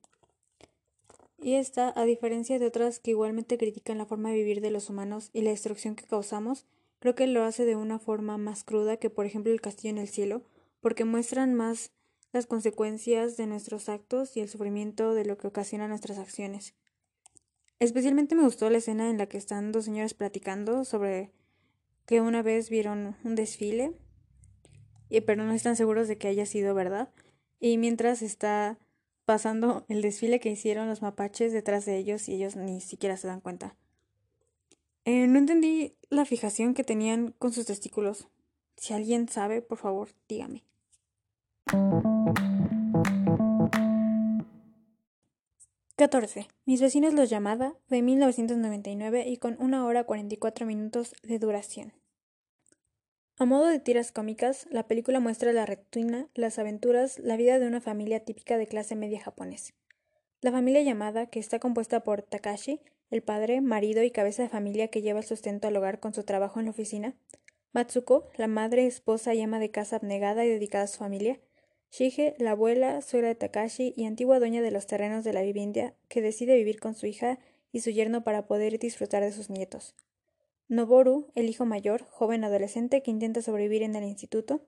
Y 1.36 1.54
esta, 1.54 1.92
a 1.96 2.04
diferencia 2.04 2.60
de 2.60 2.66
otras 2.66 3.00
que 3.00 3.10
igualmente 3.10 3.58
critican 3.58 3.98
la 3.98 4.06
forma 4.06 4.28
de 4.28 4.36
vivir 4.36 4.60
de 4.60 4.70
los 4.70 4.88
humanos 4.88 5.30
y 5.32 5.42
la 5.42 5.50
destrucción 5.50 5.96
que 5.96 6.06
causamos, 6.06 6.64
creo 7.00 7.16
que 7.16 7.26
lo 7.26 7.42
hace 7.42 7.64
de 7.64 7.74
una 7.74 7.98
forma 7.98 8.38
más 8.38 8.62
cruda 8.62 8.98
que 8.98 9.10
por 9.10 9.26
ejemplo 9.26 9.52
el 9.52 9.60
castillo 9.60 9.90
en 9.90 9.98
el 9.98 10.08
cielo 10.08 10.42
porque 10.80 11.04
muestran 11.04 11.54
más 11.54 11.90
las 12.32 12.46
consecuencias 12.46 13.36
de 13.36 13.48
nuestros 13.48 13.88
actos 13.88 14.36
y 14.36 14.40
el 14.40 14.48
sufrimiento 14.48 15.12
de 15.12 15.24
lo 15.24 15.38
que 15.38 15.48
ocasiona 15.48 15.88
nuestras 15.88 16.18
acciones. 16.18 16.74
Especialmente 17.82 18.36
me 18.36 18.44
gustó 18.44 18.70
la 18.70 18.78
escena 18.78 19.10
en 19.10 19.18
la 19.18 19.26
que 19.26 19.36
están 19.36 19.72
dos 19.72 19.86
señores 19.86 20.14
platicando 20.14 20.84
sobre 20.84 21.32
que 22.06 22.20
una 22.20 22.40
vez 22.40 22.70
vieron 22.70 23.16
un 23.24 23.34
desfile, 23.34 23.90
pero 25.26 25.42
no 25.42 25.52
están 25.52 25.74
seguros 25.74 26.06
de 26.06 26.16
que 26.16 26.28
haya 26.28 26.46
sido 26.46 26.76
verdad, 26.76 27.12
y 27.58 27.78
mientras 27.78 28.22
está 28.22 28.78
pasando 29.24 29.84
el 29.88 30.00
desfile 30.00 30.38
que 30.38 30.52
hicieron 30.52 30.86
los 30.86 31.02
mapaches 31.02 31.52
detrás 31.52 31.84
de 31.84 31.96
ellos 31.96 32.28
y 32.28 32.34
ellos 32.34 32.54
ni 32.54 32.80
siquiera 32.80 33.16
se 33.16 33.26
dan 33.26 33.40
cuenta. 33.40 33.74
Eh, 35.04 35.26
no 35.26 35.40
entendí 35.40 35.96
la 36.08 36.24
fijación 36.24 36.74
que 36.74 36.84
tenían 36.84 37.34
con 37.40 37.52
sus 37.52 37.66
testículos. 37.66 38.28
Si 38.76 38.94
alguien 38.94 39.28
sabe, 39.28 39.60
por 39.60 39.78
favor, 39.78 40.10
dígame. 40.28 40.62
14. 46.02 46.48
Mis 46.64 46.80
vecinos 46.80 47.14
los 47.14 47.30
llamada, 47.30 47.76
de 47.88 48.02
1999 48.02 49.28
y 49.28 49.36
con 49.36 49.56
una 49.60 49.86
hora 49.86 50.02
44 50.02 50.66
minutos 50.66 51.14
de 51.22 51.38
duración. 51.38 51.92
A 53.38 53.44
modo 53.44 53.66
de 53.68 53.78
tiras 53.78 54.10
cómicas, 54.10 54.66
la 54.72 54.88
película 54.88 55.20
muestra 55.20 55.52
la 55.52 55.64
rutina, 55.64 56.26
las 56.34 56.58
aventuras, 56.58 57.20
la 57.20 57.36
vida 57.36 57.60
de 57.60 57.68
una 57.68 57.80
familia 57.80 58.24
típica 58.24 58.58
de 58.58 58.66
clase 58.66 58.96
media 58.96 59.20
japonesa. 59.20 59.74
La 60.40 60.50
familia 60.50 60.82
llamada, 60.82 61.26
que 61.26 61.38
está 61.38 61.60
compuesta 61.60 62.02
por 62.02 62.22
Takashi, 62.22 62.80
el 63.10 63.22
padre, 63.22 63.60
marido 63.60 64.02
y 64.02 64.10
cabeza 64.10 64.42
de 64.42 64.48
familia 64.48 64.88
que 64.88 65.02
lleva 65.02 65.20
el 65.20 65.24
sustento 65.24 65.68
al 65.68 65.76
hogar 65.76 66.00
con 66.00 66.14
su 66.14 66.24
trabajo 66.24 66.58
en 66.58 66.64
la 66.64 66.72
oficina, 66.72 67.14
Matsuko, 67.72 68.26
la 68.36 68.48
madre, 68.48 68.86
esposa 68.88 69.34
y 69.34 69.40
ama 69.40 69.60
de 69.60 69.70
casa 69.70 69.94
abnegada 69.94 70.44
y 70.44 70.48
dedicada 70.48 70.82
a 70.82 70.88
su 70.88 70.98
familia, 70.98 71.38
Shige, 71.92 72.34
la 72.38 72.52
abuela, 72.52 73.02
suegra 73.02 73.28
de 73.28 73.34
Takashi 73.34 73.92
y 73.94 74.06
antigua 74.06 74.38
dueña 74.38 74.62
de 74.62 74.70
los 74.70 74.86
terrenos 74.86 75.24
de 75.24 75.34
la 75.34 75.42
vivienda, 75.42 75.92
que 76.08 76.22
decide 76.22 76.56
vivir 76.56 76.80
con 76.80 76.94
su 76.94 77.04
hija 77.04 77.38
y 77.70 77.80
su 77.80 77.90
yerno 77.90 78.24
para 78.24 78.46
poder 78.46 78.78
disfrutar 78.78 79.22
de 79.22 79.30
sus 79.30 79.50
nietos. 79.50 79.94
Noboru, 80.68 81.30
el 81.34 81.50
hijo 81.50 81.66
mayor, 81.66 82.06
joven 82.08 82.44
adolescente 82.44 83.02
que 83.02 83.10
intenta 83.10 83.42
sobrevivir 83.42 83.82
en 83.82 83.94
el 83.94 84.04
instituto. 84.04 84.66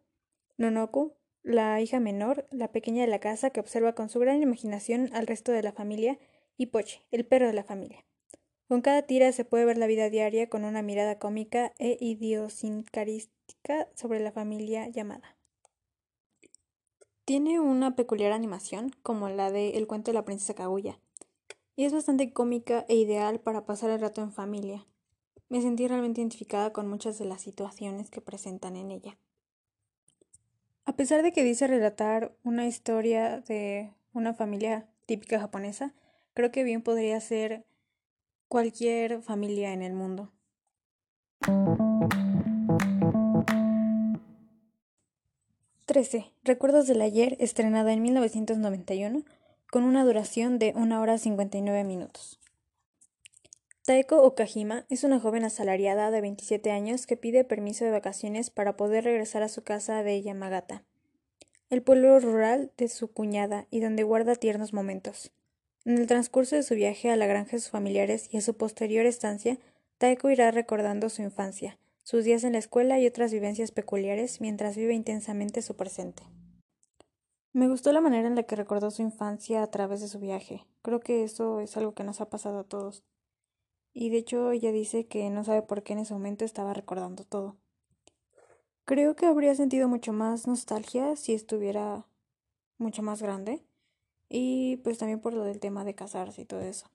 Nonoku, 0.58 1.14
la 1.42 1.80
hija 1.80 1.98
menor, 1.98 2.46
la 2.50 2.72
pequeña 2.72 3.00
de 3.00 3.08
la 3.08 3.20
casa 3.20 3.48
que 3.48 3.60
observa 3.60 3.94
con 3.94 4.10
su 4.10 4.18
gran 4.18 4.42
imaginación 4.42 5.08
al 5.14 5.26
resto 5.26 5.50
de 5.50 5.62
la 5.62 5.72
familia. 5.72 6.18
Y 6.58 6.66
Poche, 6.66 7.06
el 7.10 7.24
perro 7.24 7.46
de 7.46 7.54
la 7.54 7.64
familia. 7.64 8.04
Con 8.68 8.82
cada 8.82 9.00
tira 9.00 9.32
se 9.32 9.46
puede 9.46 9.64
ver 9.64 9.78
la 9.78 9.86
vida 9.86 10.10
diaria 10.10 10.50
con 10.50 10.62
una 10.62 10.82
mirada 10.82 11.18
cómica 11.18 11.72
e 11.78 11.96
idiosincrática 12.00 13.88
sobre 13.94 14.20
la 14.20 14.30
familia 14.30 14.88
llamada. 14.88 15.33
Tiene 17.24 17.58
una 17.58 17.96
peculiar 17.96 18.32
animación, 18.32 18.90
como 19.02 19.30
la 19.30 19.50
de 19.50 19.78
El 19.78 19.86
cuento 19.86 20.10
de 20.10 20.14
la 20.14 20.26
princesa 20.26 20.54
Kaguya, 20.54 21.00
y 21.74 21.84
es 21.84 21.92
bastante 21.94 22.34
cómica 22.34 22.84
e 22.88 22.96
ideal 22.96 23.40
para 23.40 23.64
pasar 23.64 23.88
el 23.88 24.00
rato 24.00 24.20
en 24.20 24.30
familia, 24.30 24.86
me 25.48 25.62
sentí 25.62 25.88
realmente 25.88 26.20
identificada 26.20 26.72
con 26.72 26.88
muchas 26.88 27.18
de 27.18 27.24
las 27.24 27.40
situaciones 27.40 28.10
que 28.10 28.20
presentan 28.20 28.76
en 28.76 28.90
ella. 28.90 29.16
A 30.84 30.96
pesar 30.96 31.22
de 31.22 31.32
que 31.32 31.42
dice 31.42 31.66
relatar 31.66 32.36
una 32.42 32.66
historia 32.66 33.40
de 33.40 33.94
una 34.12 34.34
familia 34.34 34.86
típica 35.06 35.40
japonesa, 35.40 35.94
creo 36.34 36.50
que 36.50 36.62
bien 36.62 36.82
podría 36.82 37.20
ser 37.20 37.64
cualquier 38.48 39.22
familia 39.22 39.72
en 39.72 39.82
el 39.82 39.94
mundo. 39.94 40.30
Trece. 45.86 46.32
Recuerdos 46.44 46.86
del 46.86 47.02
ayer, 47.02 47.36
estrenada 47.40 47.92
en 47.92 48.00
1991, 48.00 49.22
con 49.70 49.84
una 49.84 50.02
duración 50.02 50.58
de 50.58 50.72
una 50.74 50.98
hora 51.02 51.18
cincuenta 51.18 51.58
y 51.58 51.60
nueve 51.60 51.84
minutos. 51.84 52.40
Taeko 53.84 54.22
Okajima 54.22 54.86
es 54.88 55.04
una 55.04 55.20
joven 55.20 55.44
asalariada 55.44 56.10
de 56.10 56.22
27 56.22 56.70
años 56.70 57.06
que 57.06 57.18
pide 57.18 57.44
permiso 57.44 57.84
de 57.84 57.90
vacaciones 57.90 58.48
para 58.48 58.78
poder 58.78 59.04
regresar 59.04 59.42
a 59.42 59.50
su 59.50 59.62
casa 59.62 60.02
de 60.02 60.22
Yamagata, 60.22 60.84
el 61.68 61.82
pueblo 61.82 62.18
rural 62.18 62.72
de 62.78 62.88
su 62.88 63.12
cuñada 63.12 63.66
y 63.70 63.80
donde 63.80 64.04
guarda 64.04 64.36
tiernos 64.36 64.72
momentos. 64.72 65.32
En 65.84 65.98
el 65.98 66.06
transcurso 66.06 66.56
de 66.56 66.62
su 66.62 66.74
viaje 66.76 67.10
a 67.10 67.16
la 67.16 67.26
granja 67.26 67.52
de 67.52 67.60
sus 67.60 67.70
familiares 67.70 68.30
y 68.32 68.38
a 68.38 68.40
su 68.40 68.56
posterior 68.56 69.04
estancia, 69.04 69.58
Taeko 69.98 70.30
irá 70.30 70.50
recordando 70.50 71.10
su 71.10 71.20
infancia, 71.20 71.76
sus 72.04 72.22
días 72.22 72.44
en 72.44 72.52
la 72.52 72.58
escuela 72.58 73.00
y 73.00 73.06
otras 73.06 73.32
vivencias 73.32 73.72
peculiares 73.72 74.40
mientras 74.40 74.76
vive 74.76 74.94
intensamente 74.94 75.62
su 75.62 75.74
presente. 75.74 76.22
Me 77.54 77.66
gustó 77.66 77.92
la 77.92 78.02
manera 78.02 78.28
en 78.28 78.34
la 78.34 78.42
que 78.42 78.56
recordó 78.56 78.90
su 78.90 79.00
infancia 79.00 79.62
a 79.62 79.70
través 79.70 80.00
de 80.00 80.08
su 80.08 80.20
viaje. 80.20 80.66
Creo 80.82 81.00
que 81.00 81.24
eso 81.24 81.60
es 81.60 81.76
algo 81.76 81.94
que 81.94 82.04
nos 82.04 82.20
ha 82.20 82.28
pasado 82.28 82.58
a 82.58 82.64
todos 82.64 83.04
y 83.94 84.10
de 84.10 84.18
hecho 84.18 84.50
ella 84.50 84.70
dice 84.70 85.06
que 85.06 85.30
no 85.30 85.44
sabe 85.44 85.62
por 85.62 85.82
qué 85.82 85.94
en 85.94 86.00
ese 86.00 86.12
momento 86.12 86.44
estaba 86.44 86.74
recordando 86.74 87.24
todo. 87.24 87.56
Creo 88.84 89.16
que 89.16 89.24
habría 89.24 89.54
sentido 89.54 89.88
mucho 89.88 90.12
más 90.12 90.46
nostalgia 90.46 91.16
si 91.16 91.32
estuviera 91.32 92.06
mucho 92.76 93.02
más 93.02 93.22
grande 93.22 93.64
y 94.28 94.76
pues 94.78 94.98
también 94.98 95.20
por 95.20 95.32
lo 95.32 95.44
del 95.44 95.58
tema 95.58 95.84
de 95.84 95.94
casarse 95.94 96.42
y 96.42 96.44
todo 96.44 96.60
eso. 96.60 96.90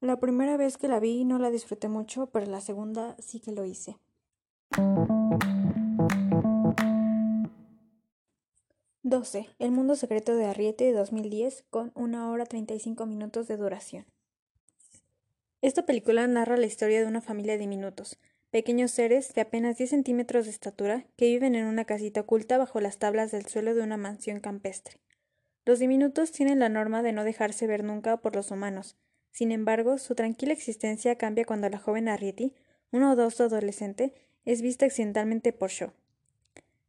La 0.00 0.18
primera 0.18 0.56
vez 0.56 0.78
que 0.78 0.88
la 0.88 0.98
vi 0.98 1.26
no 1.26 1.38
la 1.38 1.50
disfruté 1.50 1.88
mucho, 1.88 2.30
pero 2.30 2.46
la 2.46 2.62
segunda 2.62 3.16
sí 3.18 3.38
que 3.38 3.52
lo 3.52 3.66
hice. 3.66 3.98
Doce. 9.02 9.50
El 9.58 9.72
mundo 9.72 9.96
secreto 9.96 10.34
de 10.36 10.46
Arriete 10.46 10.84
de 10.84 10.92
2010 10.94 11.66
con 11.68 11.92
una 11.94 12.30
hora 12.30 12.46
treinta 12.46 12.72
y 12.72 12.80
cinco 12.80 13.04
minutos 13.04 13.46
de 13.46 13.58
duración. 13.58 14.06
Esta 15.60 15.84
película 15.84 16.26
narra 16.26 16.56
la 16.56 16.64
historia 16.64 17.02
de 17.02 17.06
una 17.06 17.20
familia 17.20 17.52
de 17.52 17.58
diminutos, 17.58 18.18
pequeños 18.50 18.92
seres 18.92 19.34
de 19.34 19.42
apenas 19.42 19.76
10 19.76 19.90
centímetros 19.90 20.46
de 20.46 20.52
estatura 20.52 21.04
que 21.18 21.26
viven 21.26 21.54
en 21.54 21.66
una 21.66 21.84
casita 21.84 22.22
oculta 22.22 22.56
bajo 22.56 22.80
las 22.80 22.96
tablas 22.96 23.32
del 23.32 23.44
suelo 23.44 23.74
de 23.74 23.82
una 23.82 23.98
mansión 23.98 24.40
campestre. 24.40 24.98
Los 25.66 25.78
diminutos 25.78 26.32
tienen 26.32 26.58
la 26.58 26.70
norma 26.70 27.02
de 27.02 27.12
no 27.12 27.22
dejarse 27.22 27.66
ver 27.66 27.84
nunca 27.84 28.16
por 28.16 28.34
los 28.34 28.50
humanos. 28.50 28.96
Sin 29.30 29.52
embargo, 29.52 29.98
su 29.98 30.14
tranquila 30.14 30.52
existencia 30.52 31.16
cambia 31.16 31.44
cuando 31.44 31.68
la 31.68 31.78
joven 31.78 32.08
Arrietty, 32.08 32.54
un 32.90 33.02
odoso 33.04 33.44
adolescente, 33.44 34.14
es 34.44 34.62
vista 34.62 34.86
accidentalmente 34.86 35.52
por 35.52 35.70
Shaw. 35.70 35.92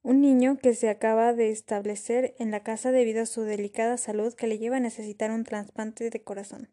Un 0.03 0.21
niño 0.21 0.57
que 0.57 0.73
se 0.73 0.89
acaba 0.89 1.33
de 1.33 1.51
establecer 1.51 2.35
en 2.39 2.49
la 2.49 2.63
casa 2.63 2.91
debido 2.91 3.21
a 3.21 3.27
su 3.27 3.43
delicada 3.43 3.97
salud 3.97 4.33
que 4.33 4.47
le 4.47 4.57
lleva 4.57 4.77
a 4.77 4.79
necesitar 4.79 5.29
un 5.29 5.43
trasplante 5.43 6.09
de 6.09 6.23
corazón. 6.23 6.69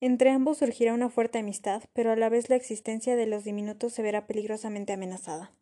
Entre 0.00 0.30
ambos 0.30 0.58
surgirá 0.58 0.94
una 0.94 1.10
fuerte 1.10 1.38
amistad, 1.38 1.82
pero 1.92 2.10
a 2.10 2.16
la 2.16 2.28
vez 2.28 2.48
la 2.48 2.56
existencia 2.56 3.16
de 3.16 3.26
los 3.26 3.44
diminutos 3.44 3.92
se 3.92 4.02
verá 4.02 4.26
peligrosamente 4.26 4.92
amenazada. 4.92 5.52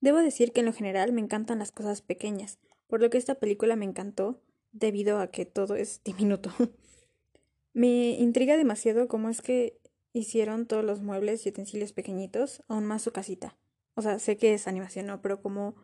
Debo 0.00 0.18
decir 0.18 0.52
que 0.52 0.60
en 0.60 0.66
lo 0.66 0.72
general 0.72 1.12
me 1.12 1.22
encantan 1.22 1.58
las 1.58 1.72
cosas 1.72 2.02
pequeñas, 2.02 2.58
por 2.86 3.00
lo 3.00 3.10
que 3.10 3.18
esta 3.18 3.36
película 3.36 3.74
me 3.74 3.86
encantó 3.86 4.40
debido 4.72 5.18
a 5.18 5.30
que 5.30 5.46
todo 5.46 5.74
es 5.74 6.02
diminuto. 6.04 6.52
me 7.76 8.12
intriga 8.12 8.56
demasiado 8.56 9.06
cómo 9.06 9.28
es 9.28 9.42
que 9.42 9.78
hicieron 10.14 10.66
todos 10.66 10.82
los 10.82 11.02
muebles 11.02 11.44
y 11.44 11.50
utensilios 11.50 11.92
pequeñitos, 11.92 12.62
aún 12.68 12.86
más 12.86 13.02
su 13.02 13.12
casita. 13.12 13.54
O 13.94 14.00
sea, 14.00 14.18
sé 14.18 14.38
que 14.38 14.54
es 14.54 14.66
animación, 14.66 15.04
¿no? 15.04 15.20
Pero 15.20 15.42
cómo 15.42 15.74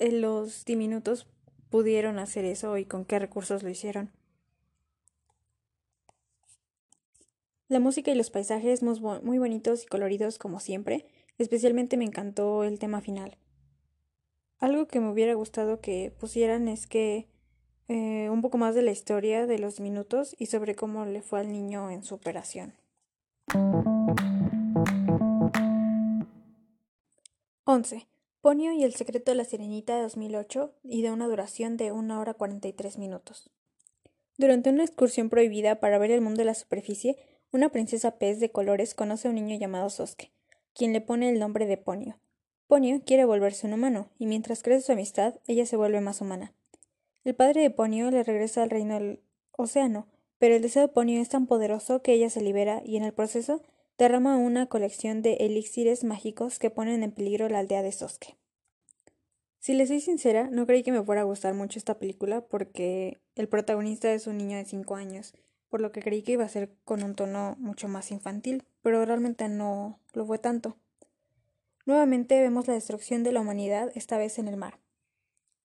eh, 0.00 0.10
los 0.10 0.64
diminutos 0.64 1.28
pudieron 1.70 2.18
hacer 2.18 2.44
eso 2.44 2.76
y 2.76 2.86
con 2.86 3.04
qué 3.04 3.20
recursos 3.20 3.62
lo 3.62 3.68
hicieron. 3.68 4.10
La 7.68 7.78
música 7.78 8.10
y 8.10 8.16
los 8.16 8.30
paisajes 8.30 8.82
muy 8.82 9.38
bonitos 9.38 9.84
y 9.84 9.86
coloridos 9.86 10.38
como 10.38 10.58
siempre, 10.58 11.06
especialmente 11.38 11.96
me 11.96 12.04
encantó 12.04 12.64
el 12.64 12.80
tema 12.80 13.00
final. 13.00 13.38
Algo 14.58 14.88
que 14.88 14.98
me 14.98 15.08
hubiera 15.08 15.34
gustado 15.34 15.80
que 15.80 16.12
pusieran 16.18 16.66
es 16.66 16.88
que 16.88 17.28
eh, 17.88 18.28
un 18.30 18.42
poco 18.42 18.58
más 18.58 18.74
de 18.74 18.82
la 18.82 18.90
historia 18.90 19.46
de 19.46 19.58
los 19.58 19.80
minutos 19.80 20.36
y 20.38 20.46
sobre 20.46 20.74
cómo 20.74 21.06
le 21.06 21.22
fue 21.22 21.40
al 21.40 21.50
niño 21.50 21.90
en 21.90 22.02
su 22.04 22.14
operación. 22.14 22.74
11. 27.64 28.06
Ponio 28.40 28.72
y 28.72 28.84
el 28.84 28.94
secreto 28.94 29.30
de 29.30 29.36
la 29.36 29.44
sirenita 29.44 29.96
de 29.96 30.02
2008 30.02 30.74
y 30.84 31.02
de 31.02 31.10
una 31.10 31.26
duración 31.26 31.76
de 31.76 31.92
1 31.92 32.20
hora 32.20 32.34
43 32.34 32.96
minutos. 32.96 33.50
Durante 34.38 34.70
una 34.70 34.84
excursión 34.84 35.28
prohibida 35.28 35.80
para 35.80 35.98
ver 35.98 36.10
el 36.10 36.20
mundo 36.20 36.38
de 36.38 36.44
la 36.44 36.54
superficie, 36.54 37.16
una 37.50 37.70
princesa 37.70 38.18
pez 38.18 38.38
de 38.38 38.52
colores 38.52 38.94
conoce 38.94 39.28
a 39.28 39.30
un 39.30 39.34
niño 39.34 39.58
llamado 39.58 39.90
Soske, 39.90 40.30
quien 40.74 40.92
le 40.92 41.00
pone 41.00 41.28
el 41.28 41.38
nombre 41.38 41.66
de 41.66 41.76
Ponio. 41.76 42.20
Ponio 42.68 43.02
quiere 43.04 43.24
volverse 43.24 43.66
un 43.66 43.72
humano, 43.72 44.10
y 44.18 44.26
mientras 44.26 44.62
crece 44.62 44.86
su 44.86 44.92
amistad, 44.92 45.40
ella 45.46 45.66
se 45.66 45.76
vuelve 45.76 46.00
más 46.00 46.20
humana. 46.20 46.54
El 47.28 47.34
padre 47.34 47.60
de 47.60 47.68
Ponio 47.68 48.10
le 48.10 48.24
regresa 48.24 48.62
al 48.62 48.70
reino 48.70 48.94
del 48.94 49.20
océano, 49.52 50.06
pero 50.38 50.54
el 50.54 50.62
deseo 50.62 50.80
de 50.80 50.88
Ponio 50.88 51.20
es 51.20 51.28
tan 51.28 51.46
poderoso 51.46 52.00
que 52.00 52.14
ella 52.14 52.30
se 52.30 52.40
libera 52.40 52.80
y 52.86 52.96
en 52.96 53.02
el 53.02 53.12
proceso 53.12 53.60
derrama 53.98 54.38
una 54.38 54.64
colección 54.64 55.20
de 55.20 55.34
elixires 55.34 56.04
mágicos 56.04 56.58
que 56.58 56.70
ponen 56.70 57.02
en 57.02 57.12
peligro 57.12 57.50
la 57.50 57.58
aldea 57.58 57.82
de 57.82 57.92
Soske. 57.92 58.38
Si 59.58 59.74
le 59.74 59.86
soy 59.86 60.00
sincera, 60.00 60.48
no 60.50 60.66
creí 60.66 60.82
que 60.82 60.90
me 60.90 61.02
fuera 61.02 61.20
a 61.20 61.24
gustar 61.24 61.52
mucho 61.52 61.78
esta 61.78 61.98
película 61.98 62.40
porque 62.46 63.20
el 63.34 63.46
protagonista 63.46 64.10
es 64.10 64.26
un 64.26 64.38
niño 64.38 64.56
de 64.56 64.64
5 64.64 64.96
años, 64.96 65.34
por 65.68 65.82
lo 65.82 65.92
que 65.92 66.00
creí 66.00 66.22
que 66.22 66.32
iba 66.32 66.46
a 66.46 66.48
ser 66.48 66.70
con 66.86 67.02
un 67.02 67.14
tono 67.14 67.56
mucho 67.58 67.88
más 67.88 68.10
infantil, 68.10 68.64
pero 68.80 69.04
realmente 69.04 69.50
no 69.50 70.00
lo 70.14 70.24
fue 70.24 70.38
tanto. 70.38 70.78
Nuevamente 71.84 72.40
vemos 72.40 72.66
la 72.68 72.72
destrucción 72.72 73.22
de 73.22 73.32
la 73.32 73.40
humanidad, 73.40 73.92
esta 73.94 74.16
vez 74.16 74.38
en 74.38 74.48
el 74.48 74.56
mar. 74.56 74.78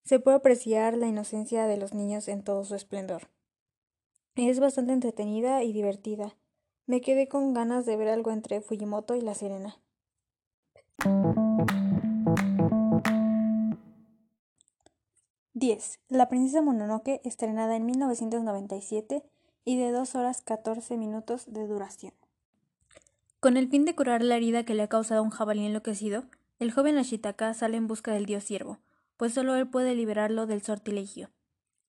Se 0.04 0.20
puede 0.20 0.38
apreciar 0.38 0.98
la 0.98 1.08
inocencia 1.08 1.66
de 1.66 1.78
los 1.78 1.94
niños 1.94 2.28
en 2.28 2.44
todo 2.44 2.66
su 2.66 2.76
esplendor. 2.76 3.30
Es 4.36 4.60
bastante 4.60 4.92
entretenida 4.92 5.64
y 5.64 5.72
divertida. 5.72 6.36
Me 6.86 7.00
quedé 7.00 7.30
con 7.30 7.54
ganas 7.54 7.86
de 7.86 7.96
ver 7.96 8.10
algo 8.10 8.32
entre 8.32 8.60
Fujimoto 8.60 9.16
y 9.16 9.22
La 9.22 9.34
Sirena. 9.34 9.80
10. 15.54 16.00
La 16.10 16.28
princesa 16.28 16.62
Mononoke, 16.62 17.22
estrenada 17.24 17.78
en 17.78 17.86
1997 17.86 19.24
y 19.64 19.78
de 19.78 19.92
2 19.92 20.16
horas 20.16 20.42
14 20.42 20.98
minutos 20.98 21.46
de 21.48 21.66
duración. 21.66 22.14
Con 23.40 23.56
el 23.56 23.70
fin 23.70 23.86
de 23.86 23.96
curar 23.96 24.22
la 24.24 24.36
herida 24.36 24.66
que 24.66 24.74
le 24.74 24.84
ha 24.84 24.90
causado 24.90 25.24
un 25.24 25.30
jabalí 25.30 25.66
enloquecido, 25.66 26.26
el 26.60 26.72
joven 26.72 26.98
Ashitaka 26.98 27.54
sale 27.54 27.78
en 27.78 27.88
busca 27.88 28.12
del 28.12 28.26
dios 28.26 28.44
ciervo, 28.44 28.80
pues 29.24 29.36
solo 29.36 29.56
él 29.56 29.70
puede 29.70 29.96
liberarlo 29.96 30.48
del 30.48 30.64
sortilegio. 30.64 31.32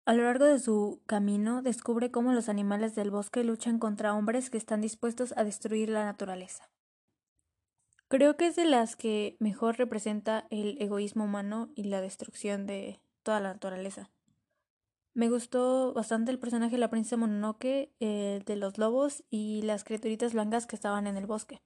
A 0.05 0.13
lo 0.13 0.21
largo 0.21 0.45
de 0.45 0.59
su 0.59 1.01
camino 1.07 1.63
descubre 1.63 2.11
cómo 2.11 2.31
los 2.31 2.47
animales 2.47 2.93
del 2.93 3.09
bosque 3.09 3.43
luchan 3.43 3.79
contra 3.79 4.13
hombres 4.13 4.51
que 4.51 4.59
están 4.59 4.81
dispuestos 4.81 5.33
a 5.35 5.43
destruir 5.43 5.89
la 5.89 6.05
naturaleza. 6.05 6.69
Creo 8.07 8.37
que 8.37 8.45
es 8.45 8.55
de 8.55 8.65
las 8.65 8.95
que 8.95 9.35
mejor 9.39 9.79
representa 9.79 10.45
el 10.51 10.79
egoísmo 10.79 11.23
humano 11.23 11.71
y 11.73 11.85
la 11.85 12.01
destrucción 12.01 12.67
de 12.67 13.01
toda 13.23 13.39
la 13.39 13.53
naturaleza. 13.53 14.11
Me 15.15 15.27
gustó 15.27 15.91
bastante 15.91 16.29
el 16.29 16.37
personaje 16.37 16.73
de 16.73 16.81
la 16.81 16.91
princesa 16.91 17.17
Mononoke, 17.17 17.95
el 17.99 18.43
de 18.43 18.55
los 18.57 18.77
lobos 18.77 19.23
y 19.31 19.63
las 19.63 19.83
criaturitas 19.83 20.33
blancas 20.33 20.67
que 20.67 20.75
estaban 20.75 21.07
en 21.07 21.17
el 21.17 21.25
bosque. 21.25 21.63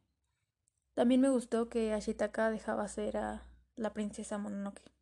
También 0.93 1.19
me 1.19 1.29
gustó 1.29 1.67
que 1.67 1.91
Ashitaka 1.91 2.51
dejaba 2.51 2.88
ser 2.88 3.17
a 3.17 3.43
la 3.75 3.91
princesa 3.91 4.38
Mononoke. 4.38 4.97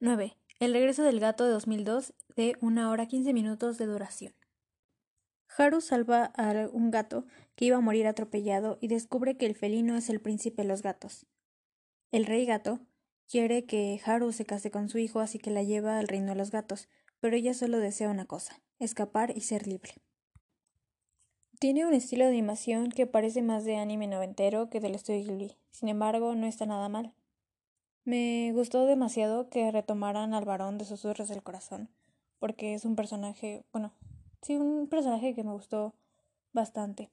9. 0.00 0.36
El 0.58 0.72
regreso 0.72 1.04
del 1.04 1.20
gato 1.20 1.44
de 1.44 1.52
2002 1.52 2.14
de 2.34 2.56
una 2.60 2.90
hora 2.90 3.06
15 3.06 3.32
minutos 3.32 3.78
de 3.78 3.86
duración. 3.86 4.34
Haru 5.56 5.80
salva 5.80 6.32
a 6.36 6.68
un 6.72 6.90
gato 6.90 7.26
que 7.54 7.66
iba 7.66 7.76
a 7.76 7.80
morir 7.80 8.08
atropellado 8.08 8.78
y 8.80 8.88
descubre 8.88 9.36
que 9.36 9.46
el 9.46 9.54
felino 9.54 9.96
es 9.96 10.10
el 10.10 10.20
príncipe 10.20 10.62
de 10.62 10.68
los 10.68 10.82
gatos. 10.82 11.26
El 12.10 12.26
rey 12.26 12.44
gato 12.44 12.80
quiere 13.28 13.64
que 13.64 14.00
Haru 14.04 14.32
se 14.32 14.44
case 14.44 14.72
con 14.72 14.88
su 14.88 14.98
hijo, 14.98 15.20
así 15.20 15.38
que 15.38 15.52
la 15.52 15.62
lleva 15.62 16.00
al 16.00 16.08
reino 16.08 16.30
de 16.30 16.36
los 16.36 16.50
gatos, 16.50 16.88
pero 17.20 17.36
ella 17.36 17.54
solo 17.54 17.78
desea 17.78 18.10
una 18.10 18.26
cosa, 18.26 18.60
escapar 18.80 19.32
y 19.36 19.42
ser 19.42 19.68
libre. 19.68 20.02
Tiene 21.62 21.86
un 21.86 21.94
estilo 21.94 22.24
de 22.24 22.32
animación 22.32 22.90
que 22.90 23.06
parece 23.06 23.40
más 23.40 23.64
de 23.64 23.76
anime 23.76 24.08
noventero 24.08 24.68
que 24.68 24.80
del 24.80 24.96
estudio 24.96 25.22
Ghibli, 25.22 25.56
sin 25.70 25.88
embargo 25.88 26.34
no 26.34 26.48
está 26.48 26.66
nada 26.66 26.88
mal. 26.88 27.12
Me 28.04 28.50
gustó 28.52 28.84
demasiado 28.84 29.48
que 29.48 29.70
retomaran 29.70 30.34
al 30.34 30.44
varón 30.44 30.76
de 30.76 30.84
susurros 30.84 31.28
del 31.28 31.44
corazón, 31.44 31.88
porque 32.40 32.74
es 32.74 32.84
un 32.84 32.96
personaje, 32.96 33.62
bueno, 33.72 33.92
sí, 34.40 34.56
un 34.56 34.88
personaje 34.88 35.36
que 35.36 35.44
me 35.44 35.52
gustó 35.52 35.94
bastante. 36.52 37.10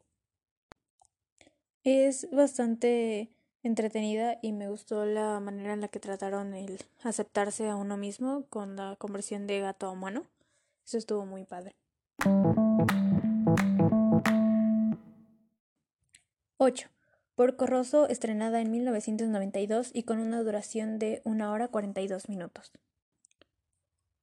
Es 1.83 2.27
bastante 2.31 3.29
entretenida 3.61 4.39
y 4.41 4.51
me 4.53 4.67
gustó 4.67 5.05
la 5.05 5.39
manera 5.39 5.73
en 5.73 5.81
la 5.81 5.89
que 5.89 5.99
trataron 5.99 6.55
el 6.55 6.79
aceptarse 7.03 7.69
a 7.69 7.75
uno 7.75 7.97
mismo 7.97 8.45
con 8.49 8.77
la 8.77 8.95
conversión 8.95 9.45
de 9.45 9.59
gato 9.59 9.85
a 9.85 9.91
humano. 9.91 10.23
Eso 10.87 10.97
estuvo 10.97 11.23
muy 11.27 11.45
padre. 11.45 11.75
8. 16.61 16.89
Porco 17.35 17.67
Rosso, 17.67 18.09
estrenada 18.09 18.59
en 18.59 18.69
1992 18.69 19.91
y 19.93 20.03
con 20.03 20.19
una 20.19 20.43
duración 20.43 20.99
de 20.99 21.21
1 21.23 21.53
hora 21.53 21.69
42 21.69 22.27
minutos. 22.27 22.73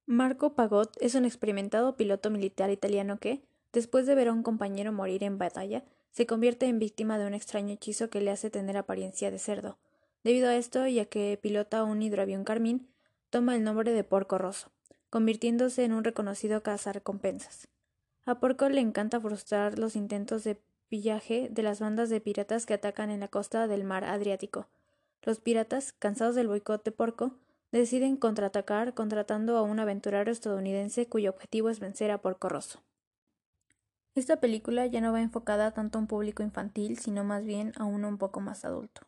Marco 0.04 0.52
Pagot 0.54 0.94
es 1.00 1.14
un 1.14 1.24
experimentado 1.24 1.96
piloto 1.96 2.28
militar 2.28 2.68
italiano 2.68 3.18
que, 3.18 3.42
después 3.72 4.04
de 4.04 4.14
ver 4.14 4.28
a 4.28 4.34
un 4.34 4.42
compañero 4.42 4.92
morir 4.92 5.24
en 5.24 5.38
batalla, 5.38 5.82
se 6.10 6.26
convierte 6.26 6.66
en 6.66 6.78
víctima 6.78 7.16
de 7.16 7.26
un 7.26 7.32
extraño 7.32 7.72
hechizo 7.72 8.10
que 8.10 8.20
le 8.20 8.30
hace 8.30 8.50
tener 8.50 8.76
apariencia 8.76 9.30
de 9.30 9.38
cerdo. 9.38 9.78
Debido 10.22 10.50
a 10.50 10.56
esto, 10.56 10.86
ya 10.86 11.06
que 11.06 11.38
pilota 11.40 11.84
un 11.84 12.02
hidroavión 12.02 12.44
carmín, 12.44 12.86
toma 13.30 13.56
el 13.56 13.64
nombre 13.64 13.92
de 13.92 14.04
Porco 14.04 14.36
Rosso, 14.36 14.70
convirtiéndose 15.08 15.84
en 15.84 15.94
un 15.94 16.04
reconocido 16.04 16.62
cazarrecompensas. 16.62 17.68
A 18.26 18.40
Porco 18.40 18.68
le 18.68 18.82
encanta 18.82 19.20
frustrar 19.22 19.78
los 19.78 19.96
intentos 19.96 20.44
de 20.44 20.60
pillaje 20.88 21.48
de 21.50 21.62
las 21.62 21.80
bandas 21.80 22.10
de 22.10 22.20
piratas 22.20 22.66
que 22.66 22.74
atacan 22.74 23.10
en 23.10 23.20
la 23.20 23.28
costa 23.28 23.66
del 23.66 23.84
mar 23.84 24.04
Adriático. 24.04 24.68
Los 25.22 25.40
piratas, 25.40 25.92
cansados 25.92 26.34
del 26.34 26.48
boicot 26.48 26.84
de 26.84 26.92
Porco, 26.92 27.32
deciden 27.72 28.16
contraatacar 28.16 28.94
contratando 28.94 29.56
a 29.56 29.62
un 29.62 29.80
aventurero 29.80 30.30
estadounidense 30.30 31.08
cuyo 31.08 31.30
objetivo 31.30 31.68
es 31.68 31.80
vencer 31.80 32.10
a 32.10 32.18
Porco 32.22 32.48
Rosso. 32.48 32.82
Esta 34.14 34.40
película 34.40 34.86
ya 34.86 35.00
no 35.02 35.12
va 35.12 35.20
enfocada 35.20 35.72
tanto 35.72 35.98
a 35.98 36.00
un 36.00 36.06
público 36.06 36.42
infantil, 36.42 36.98
sino 36.98 37.22
más 37.22 37.44
bien 37.44 37.72
a 37.76 37.84
uno 37.84 38.08
un 38.08 38.16
poco 38.16 38.40
más 38.40 38.64
adulto. 38.64 39.02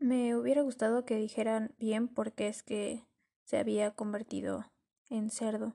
Me 0.00 0.34
hubiera 0.36 0.62
gustado 0.62 1.04
que 1.04 1.16
dijeran 1.16 1.74
bien 1.78 2.08
por 2.08 2.32
qué 2.32 2.48
es 2.48 2.62
que 2.62 3.04
se 3.44 3.56
había 3.56 3.92
convertido 3.92 4.64
en 5.10 5.30
cerdo. 5.30 5.74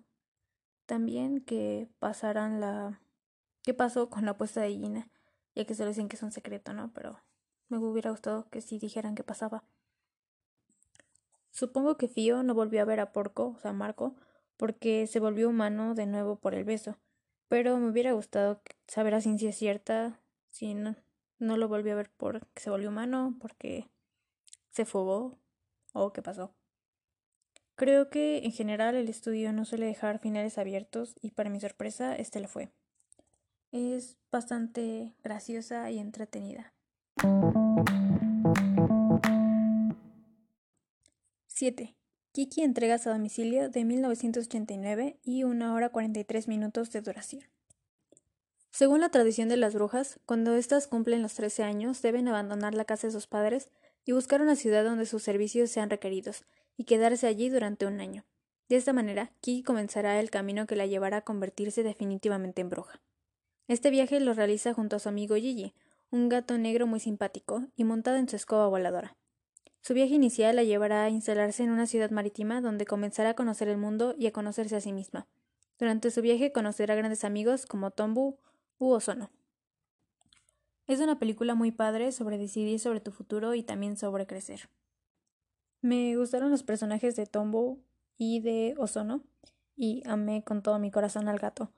También 0.86 1.40
que 1.42 1.88
pasaran 2.00 2.60
la... 2.60 3.02
qué 3.64 3.74
pasó 3.74 4.10
con 4.10 4.26
la 4.26 4.32
apuesta 4.32 4.62
de 4.62 4.72
Gina, 4.72 5.10
ya 5.56 5.66
que 5.66 5.76
se 5.76 5.84
lo 5.84 5.90
dicen 5.90 6.08
que 6.08 6.16
es 6.16 6.24
un 6.24 6.32
secreto, 6.32 6.74
¿no? 6.74 6.92
Pero 6.94 7.20
me 7.70 7.78
hubiera 7.78 8.12
gustado 8.12 8.50
que 8.50 8.62
sí 8.62 8.78
dijeran 8.80 9.16
qué 9.16 9.24
pasaba. 9.24 9.64
Supongo 11.52 11.98
que 11.98 12.08
Fío 12.08 12.44
no 12.44 12.54
volvió 12.54 12.82
a 12.82 12.86
ver 12.86 13.00
a 13.00 13.12
Porco, 13.12 13.54
o 13.56 13.60
sea, 13.60 13.74
Marco, 13.74 14.16
porque 14.58 15.08
se 15.08 15.20
volvió 15.20 15.50
humano 15.50 15.96
de 15.96 16.06
nuevo 16.06 16.36
por 16.36 16.54
el 16.54 16.64
beso 16.64 16.98
pero 17.54 17.78
me 17.78 17.88
hubiera 17.90 18.14
gustado 18.14 18.64
saber 18.88 19.14
a 19.14 19.22
ciencia 19.22 19.52
cierta 19.52 20.20
si 20.50 20.74
no, 20.74 20.96
no 21.38 21.56
lo 21.56 21.68
volví 21.68 21.92
a 21.92 21.96
ver 21.96 22.10
porque 22.18 22.48
se 22.60 22.72
volvió 22.72 22.90
humano, 22.90 23.38
porque 23.40 23.92
se 24.72 24.86
fugó 24.86 25.38
o 25.94 26.12
qué 26.14 26.24
pasó. 26.24 26.56
Creo 27.76 28.10
que 28.10 28.40
en 28.40 28.52
general 28.52 28.96
el 28.96 29.08
estudio 29.08 29.54
no 29.54 29.66
suele 29.66 29.86
dejar 29.86 30.18
finales 30.18 30.58
abiertos 30.58 31.14
y 31.22 31.30
para 31.30 31.52
mi 31.52 31.60
sorpresa 31.60 32.16
este 32.16 32.40
lo 32.40 32.48
fue. 32.48 32.72
Es 33.74 34.18
bastante 34.32 35.16
graciosa 35.24 35.90
y 35.90 35.98
entretenida. 35.98 36.76
7. 41.48 41.96
Kiki 42.34 42.62
entregas 42.62 43.08
a 43.08 43.14
domicilio 43.14 43.72
de 43.72 43.84
1989 43.84 45.18
y 45.24 45.44
una 45.44 45.74
hora 45.74 45.90
43 45.90 46.48
minutos 46.48 46.92
de 46.92 47.02
duración. 47.02 47.46
Según 48.70 49.02
la 49.02 49.10
tradición 49.10 49.50
de 49.50 49.58
las 49.58 49.74
brujas, 49.74 50.20
cuando 50.28 50.54
éstas 50.54 50.86
cumplen 50.86 51.24
los 51.24 51.34
13 51.34 51.64
años 51.64 52.00
deben 52.04 52.28
abandonar 52.28 52.76
la 52.76 52.86
casa 52.86 53.08
de 53.08 53.14
sus 53.14 53.26
padres 53.26 53.72
y 54.06 54.12
buscar 54.12 54.44
una 54.44 54.56
ciudad 54.56 54.84
donde 54.84 55.08
sus 55.08 55.24
servicios 55.24 55.72
sean 55.72 55.90
requeridos 55.90 56.46
y 56.78 56.84
quedarse 56.84 57.26
allí 57.26 57.50
durante 57.50 57.88
un 57.88 58.00
año. 58.00 58.24
De 58.70 58.76
esta 58.76 58.94
manera, 58.94 59.32
Kiki 59.42 59.64
comenzará 59.64 60.20
el 60.20 60.30
camino 60.30 60.68
que 60.68 60.76
la 60.76 60.86
llevará 60.86 61.18
a 61.18 61.22
convertirse 61.22 61.82
definitivamente 61.82 62.62
en 62.62 62.70
bruja. 62.70 63.02
Este 63.68 63.90
viaje 63.90 64.20
lo 64.20 64.34
realiza 64.34 64.74
junto 64.74 64.98
a 64.98 65.00
su 65.00 65.08
amigo 65.08 65.36
Gigi, 65.36 65.74
un 66.12 66.28
gato 66.28 66.58
negro 66.58 66.86
muy 66.86 67.00
simpático 67.00 67.66
y 67.76 67.86
montado 67.86 68.18
en 68.18 68.28
su 68.28 68.36
escoba 68.36 68.68
voladora. 68.68 69.16
Su 69.82 69.94
viaje 69.94 70.16
inicial 70.16 70.56
la 70.56 70.64
llevará 70.64 71.04
a 71.04 71.10
instalarse 71.10 71.64
en 71.64 71.72
una 71.72 71.88
ciudad 71.88 72.12
marítima 72.12 72.62
donde 72.62 72.86
comenzará 72.86 73.32
a 73.32 73.36
conocer 73.36 73.70
el 73.70 73.78
mundo 73.78 74.16
y 74.18 74.28
a 74.28 74.32
conocerse 74.32 74.76
a 74.76 74.82
sí 74.82 74.92
misma. 74.92 75.28
Durante 75.80 76.12
su 76.12 76.22
viaje 76.22 76.52
conocerá 76.52 76.96
grandes 76.96 77.24
amigos 77.24 77.66
como 77.66 77.92
Tombu 77.92 78.38
u 78.80 78.92
Ozono. 78.92 79.30
Es 80.86 81.00
una 81.00 81.18
película 81.18 81.56
muy 81.56 81.72
padre 81.72 82.12
sobre 82.12 82.38
decidir 82.38 82.80
sobre 82.80 83.00
tu 83.00 83.12
futuro 83.12 83.56
y 83.56 83.64
también 83.64 83.98
sobre 83.98 84.28
crecer. 84.28 84.70
Me 85.82 86.16
gustaron 86.18 86.52
los 86.52 86.64
personajes 86.64 87.16
de 87.16 87.26
Tombu 87.26 87.80
y 88.18 88.42
de 88.42 88.76
Ozono 88.78 89.24
y 89.76 90.04
amé 90.06 90.44
con 90.44 90.62
todo 90.62 90.80
mi 90.80 90.92
corazón 90.92 91.28
al 91.28 91.40
gato, 91.40 91.72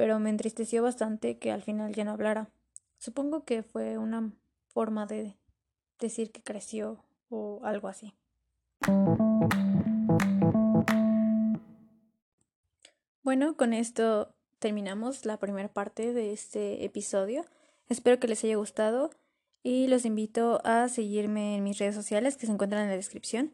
pero 0.00 0.18
me 0.18 0.30
entristeció 0.30 0.82
bastante 0.82 1.38
que 1.38 1.52
al 1.52 1.60
final 1.60 1.92
ya 1.92 2.04
no 2.06 2.12
hablara. 2.12 2.48
Supongo 2.96 3.44
que 3.44 3.62
fue 3.62 3.98
una 3.98 4.32
forma 4.68 5.04
de 5.04 5.36
decir 5.98 6.32
que 6.32 6.42
creció 6.42 7.04
o 7.28 7.60
algo 7.64 7.86
así. 7.86 8.14
Bueno, 13.22 13.58
con 13.58 13.74
esto 13.74 14.34
terminamos 14.58 15.26
la 15.26 15.36
primera 15.36 15.68
parte 15.68 16.14
de 16.14 16.32
este 16.32 16.82
episodio. 16.86 17.44
Espero 17.90 18.18
que 18.18 18.28
les 18.28 18.42
haya 18.42 18.56
gustado 18.56 19.10
y 19.62 19.86
los 19.88 20.06
invito 20.06 20.62
a 20.64 20.88
seguirme 20.88 21.56
en 21.56 21.62
mis 21.62 21.76
redes 21.76 21.94
sociales 21.94 22.38
que 22.38 22.46
se 22.46 22.52
encuentran 22.52 22.84
en 22.84 22.88
la 22.88 22.96
descripción. 22.96 23.52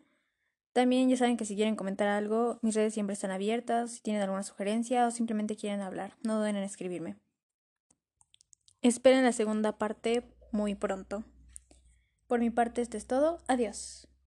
También 0.76 1.08
ya 1.08 1.16
saben 1.16 1.38
que 1.38 1.46
si 1.46 1.56
quieren 1.56 1.74
comentar 1.74 2.06
algo, 2.06 2.58
mis 2.60 2.74
redes 2.74 2.92
siempre 2.92 3.14
están 3.14 3.30
abiertas, 3.30 3.92
si 3.92 4.02
tienen 4.02 4.20
alguna 4.20 4.42
sugerencia 4.42 5.06
o 5.06 5.10
simplemente 5.10 5.56
quieren 5.56 5.80
hablar, 5.80 6.18
no 6.22 6.36
duden 6.36 6.54
en 6.54 6.64
escribirme. 6.64 7.16
Esperen 8.82 9.24
la 9.24 9.32
segunda 9.32 9.78
parte 9.78 10.22
muy 10.52 10.74
pronto. 10.74 11.24
Por 12.26 12.40
mi 12.40 12.50
parte 12.50 12.82
esto 12.82 12.98
es 12.98 13.06
todo, 13.06 13.38
adiós. 13.48 14.06